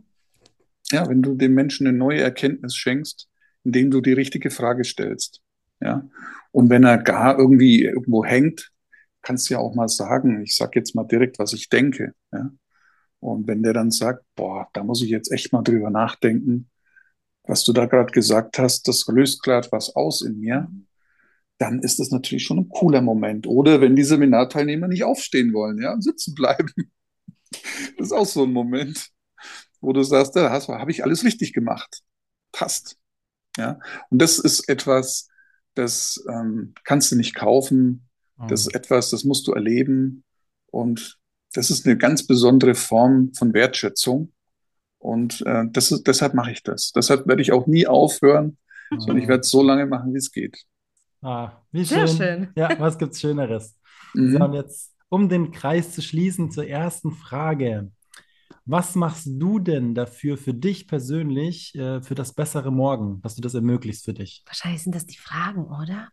[0.92, 3.30] ja, wenn du dem Menschen eine neue Erkenntnis schenkst,
[3.68, 5.42] indem du die richtige Frage stellst.
[5.82, 6.10] Ja.
[6.52, 8.72] Und wenn er gar irgendwie irgendwo hängt,
[9.22, 12.14] kannst du ja auch mal sagen, ich sag jetzt mal direkt, was ich denke.
[12.32, 12.50] Ja.
[13.20, 16.70] Und wenn der dann sagt, boah, da muss ich jetzt echt mal drüber nachdenken,
[17.44, 20.72] was du da gerade gesagt hast, das löst gerade was aus in mir,
[21.58, 23.48] dann ist das natürlich schon ein cooler Moment.
[23.48, 26.72] Oder wenn die Seminarteilnehmer nicht aufstehen wollen, ja, sitzen bleiben.
[27.98, 29.10] Das ist auch so ein Moment,
[29.82, 32.02] wo du sagst, da habe ich alles richtig gemacht.
[32.54, 32.98] Passt.
[33.58, 33.80] Ja.
[34.10, 35.28] Und das ist etwas,
[35.76, 38.08] das ähm, kannst du nicht kaufen.
[38.50, 40.24] Das ist etwas, das musst du erleben.
[40.68, 41.18] Und
[41.54, 44.32] das ist eine ganz besondere Form von Wertschätzung.
[45.00, 46.92] Und äh, das ist, deshalb mache ich das.
[46.92, 48.58] Deshalb werde ich auch nie aufhören,
[48.92, 50.66] sondern ich werde es so lange machen, wie es geht.
[51.22, 52.18] Ah, wie Sehr schön.
[52.18, 52.48] schön.
[52.56, 53.76] Ja, was gibt's Schöneres?
[54.14, 54.42] So, Mhm.
[54.42, 57.92] und jetzt, um den Kreis zu schließen zur ersten Frage.
[58.66, 63.42] Was machst du denn dafür für dich persönlich, äh, für das bessere Morgen, dass du
[63.42, 64.44] das ermöglichst für dich?
[64.46, 66.10] Wahrscheinlich sind das die Fragen, oder?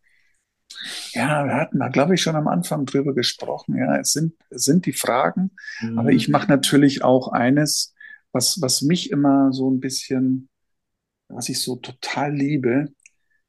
[1.13, 3.77] Ja, wir hatten da, glaube ich, schon am Anfang drüber gesprochen.
[3.77, 5.51] Ja, es sind, es sind die Fragen.
[5.97, 7.95] Aber ich mache natürlich auch eines,
[8.33, 10.49] was, was mich immer so ein bisschen,
[11.29, 12.93] was ich so total liebe.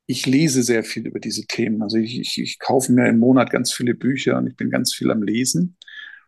[0.05, 1.81] Ich lese sehr viel über diese Themen.
[1.81, 4.93] Also ich, ich, ich kaufe mir im Monat ganz viele Bücher und ich bin ganz
[4.93, 5.77] viel am Lesen.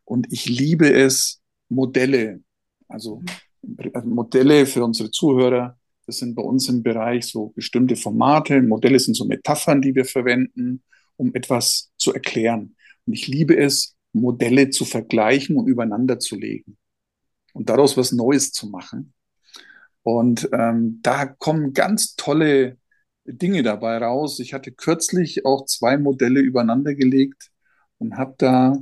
[0.04, 2.42] Und ich liebe es, Modelle,
[2.88, 3.22] also
[3.94, 5.78] also Modelle für unsere Zuhörer.
[6.06, 8.62] Das sind bei uns im Bereich so bestimmte Formate.
[8.62, 10.84] Modelle sind so Metaphern, die wir verwenden,
[11.18, 12.76] um etwas zu erklären.
[13.06, 16.78] Und ich liebe es, Modelle zu vergleichen und übereinander zu legen
[17.54, 19.14] und daraus was Neues zu machen.
[20.02, 22.78] Und ähm, da kommen ganz tolle
[23.26, 24.40] Dinge dabei raus.
[24.40, 27.52] Ich hatte kürzlich auch zwei Modelle übereinander gelegt
[27.98, 28.78] und habe da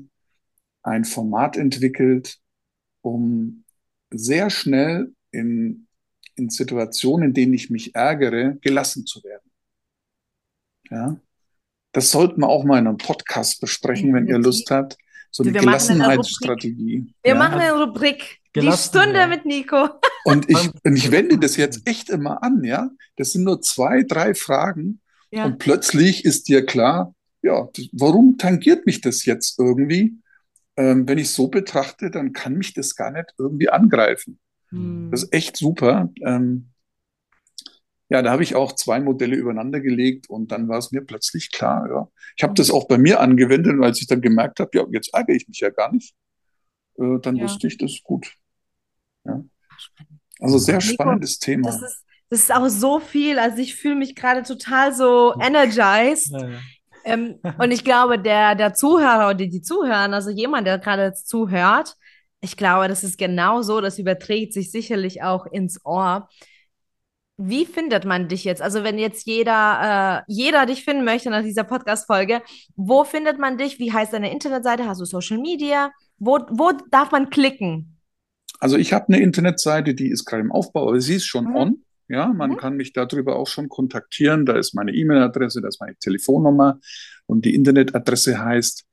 [0.83, 2.37] ein Format entwickelt,
[3.01, 3.64] um
[4.17, 5.87] sehr schnell in,
[6.35, 9.51] in Situationen, in denen ich mich ärgere, gelassen zu werden.
[10.89, 11.17] Ja,
[11.95, 14.37] das sollten wir auch mal in einem Podcast besprechen, wenn ihr.
[14.37, 14.97] Lust habt.
[15.31, 17.13] So eine wir machen eine Gelassenheitsstrategie.
[17.23, 17.35] Wir ja.
[17.35, 18.39] machen eine Rubrik.
[18.53, 19.27] Die Stunde ja.
[19.27, 19.89] mit Nico.
[20.25, 22.89] Und ich, und ich wende das jetzt echt immer an, ja.
[23.15, 24.99] Das sind nur zwei, drei Fragen.
[25.29, 25.45] Ja.
[25.45, 27.13] Und plötzlich ist dir klar,
[27.43, 30.17] ja, warum tangiert mich das jetzt irgendwie?
[30.77, 34.39] Ähm, wenn ich so betrachte, dann kann mich das gar nicht irgendwie angreifen.
[34.69, 35.09] Hm.
[35.11, 36.09] Das ist echt super.
[36.21, 36.71] Ähm,
[38.09, 41.51] ja, da habe ich auch zwei Modelle übereinander gelegt und dann war es mir plötzlich
[41.51, 41.87] klar.
[41.89, 42.07] Ja.
[42.37, 45.13] Ich habe das auch bei mir angewendet und als ich dann gemerkt habe, ja, jetzt
[45.13, 46.13] ärgere ich mich ja gar nicht,
[46.99, 47.45] äh, dann Ja.
[47.45, 48.31] wusste ich, das ist gut.
[49.23, 49.43] Ja.
[50.39, 51.69] Also sehr Nico, spannendes Thema.
[51.71, 53.39] Das ist, das ist auch so viel.
[53.39, 56.31] Also ich fühle mich gerade total so energized.
[56.31, 56.59] Ja, ja.
[57.05, 61.29] Ähm, und ich glaube, der, der Zuhörer oder die zuhören, also jemand, der gerade jetzt
[61.29, 61.95] zuhört,
[62.41, 66.27] ich glaube, das ist genau so, das überträgt sich sicherlich auch ins Ohr.
[67.37, 68.61] Wie findet man dich jetzt?
[68.61, 72.41] Also wenn jetzt jeder, äh, jeder dich finden möchte nach dieser Podcast-Folge,
[72.75, 73.77] wo findet man dich?
[73.79, 74.85] Wie heißt deine Internetseite?
[74.87, 75.91] Hast du Social Media?
[76.17, 77.99] Wo, wo darf man klicken?
[78.59, 81.55] Also ich habe eine Internetseite, die ist gerade im Aufbau, aber sie ist schon Mhm.
[81.55, 81.84] on.
[82.07, 82.57] Ja, man Mhm.
[82.57, 84.45] kann mich darüber auch schon kontaktieren.
[84.45, 86.79] Da ist meine E-Mail-Adresse, da ist meine Telefonnummer
[87.25, 88.85] und die Internetadresse heißt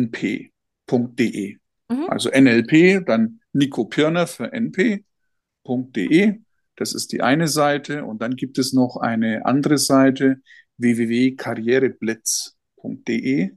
[0.00, 1.56] www.nlp-np.de.
[1.88, 2.04] Mhm.
[2.08, 6.40] Also NLP, dann Nico Pirner für np.de.
[6.76, 8.04] Das ist die eine Seite.
[8.04, 10.38] Und dann gibt es noch eine andere Seite,
[10.78, 13.50] www.karriereblitz.de.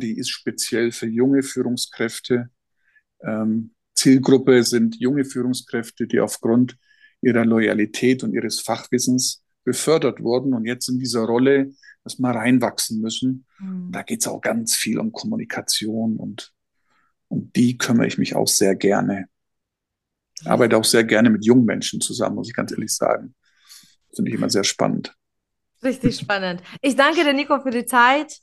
[0.00, 2.50] Die ist speziell für junge Führungskräfte.
[3.22, 6.78] Ähm, Zielgruppe sind junge Führungskräfte, die aufgrund
[7.20, 11.72] ihrer Loyalität und ihres Fachwissens befördert wurden und jetzt in dieser Rolle
[12.04, 13.44] erstmal reinwachsen müssen.
[13.58, 13.90] Mhm.
[13.90, 16.52] Da geht es auch ganz viel um Kommunikation und
[17.26, 19.26] um die kümmere ich mich auch sehr gerne.
[20.44, 23.34] Arbeite auch sehr gerne mit jungen Menschen zusammen, muss ich ganz ehrlich sagen.
[24.14, 25.12] Finde ich immer sehr spannend.
[25.82, 26.62] Richtig spannend.
[26.82, 28.38] Ich danke dir, Nico, für die Zeit.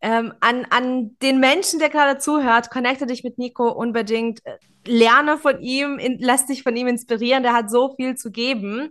[0.00, 4.40] Ähm, an, an den Menschen, der gerade zuhört, connecte dich mit Nico unbedingt.
[4.88, 7.42] Lerne von ihm, in, lass dich von ihm inspirieren.
[7.42, 8.90] Der hat so viel zu geben.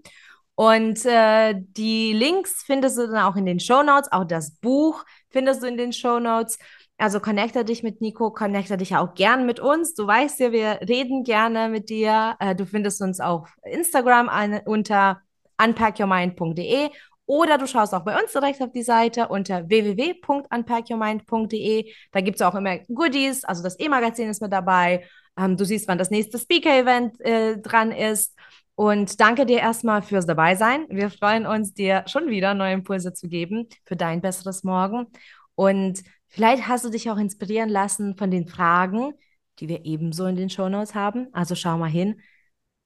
[0.55, 4.11] Und äh, die Links findest du dann auch in den Show Notes.
[4.11, 6.57] Auch das Buch findest du in den Show Notes.
[6.97, 9.93] Also connecte dich mit Nico, connecte dich auch gern mit uns.
[9.93, 12.35] Du weißt ja, wir reden gerne mit dir.
[12.39, 14.31] Äh, du findest uns auf Instagram
[14.65, 15.21] unter
[15.63, 16.89] unpackyourmind.de
[17.27, 21.93] oder du schaust auch bei uns direkt auf die Seite unter www.unpackyourmind.de.
[22.11, 25.05] Da gibt es auch immer Goodies, also das E-Magazin ist mit dabei.
[25.37, 28.35] Ähm, du siehst, wann das nächste Speaker-Event äh, dran ist.
[28.75, 30.85] Und danke dir erstmal fürs Dabeisein.
[30.89, 35.07] Wir freuen uns, dir schon wieder neue Impulse zu geben für dein besseres Morgen.
[35.55, 39.13] Und vielleicht hast du dich auch inspirieren lassen von den Fragen,
[39.59, 41.27] die wir ebenso in den Shownotes haben.
[41.33, 42.21] Also schau mal hin.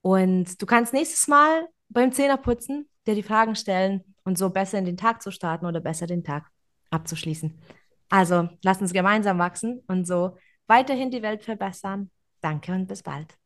[0.02, 4.86] Und du kannst nächstes Mal beim Zähneputzen dir die Fragen stellen und so besser in
[4.86, 6.46] den Tag zu starten oder besser den Tag
[6.90, 7.60] abzuschließen.
[8.10, 10.38] Also lass uns gemeinsam wachsen und so
[10.68, 12.10] weiterhin die Welt verbessern.
[12.42, 13.38] Danke und bis bald.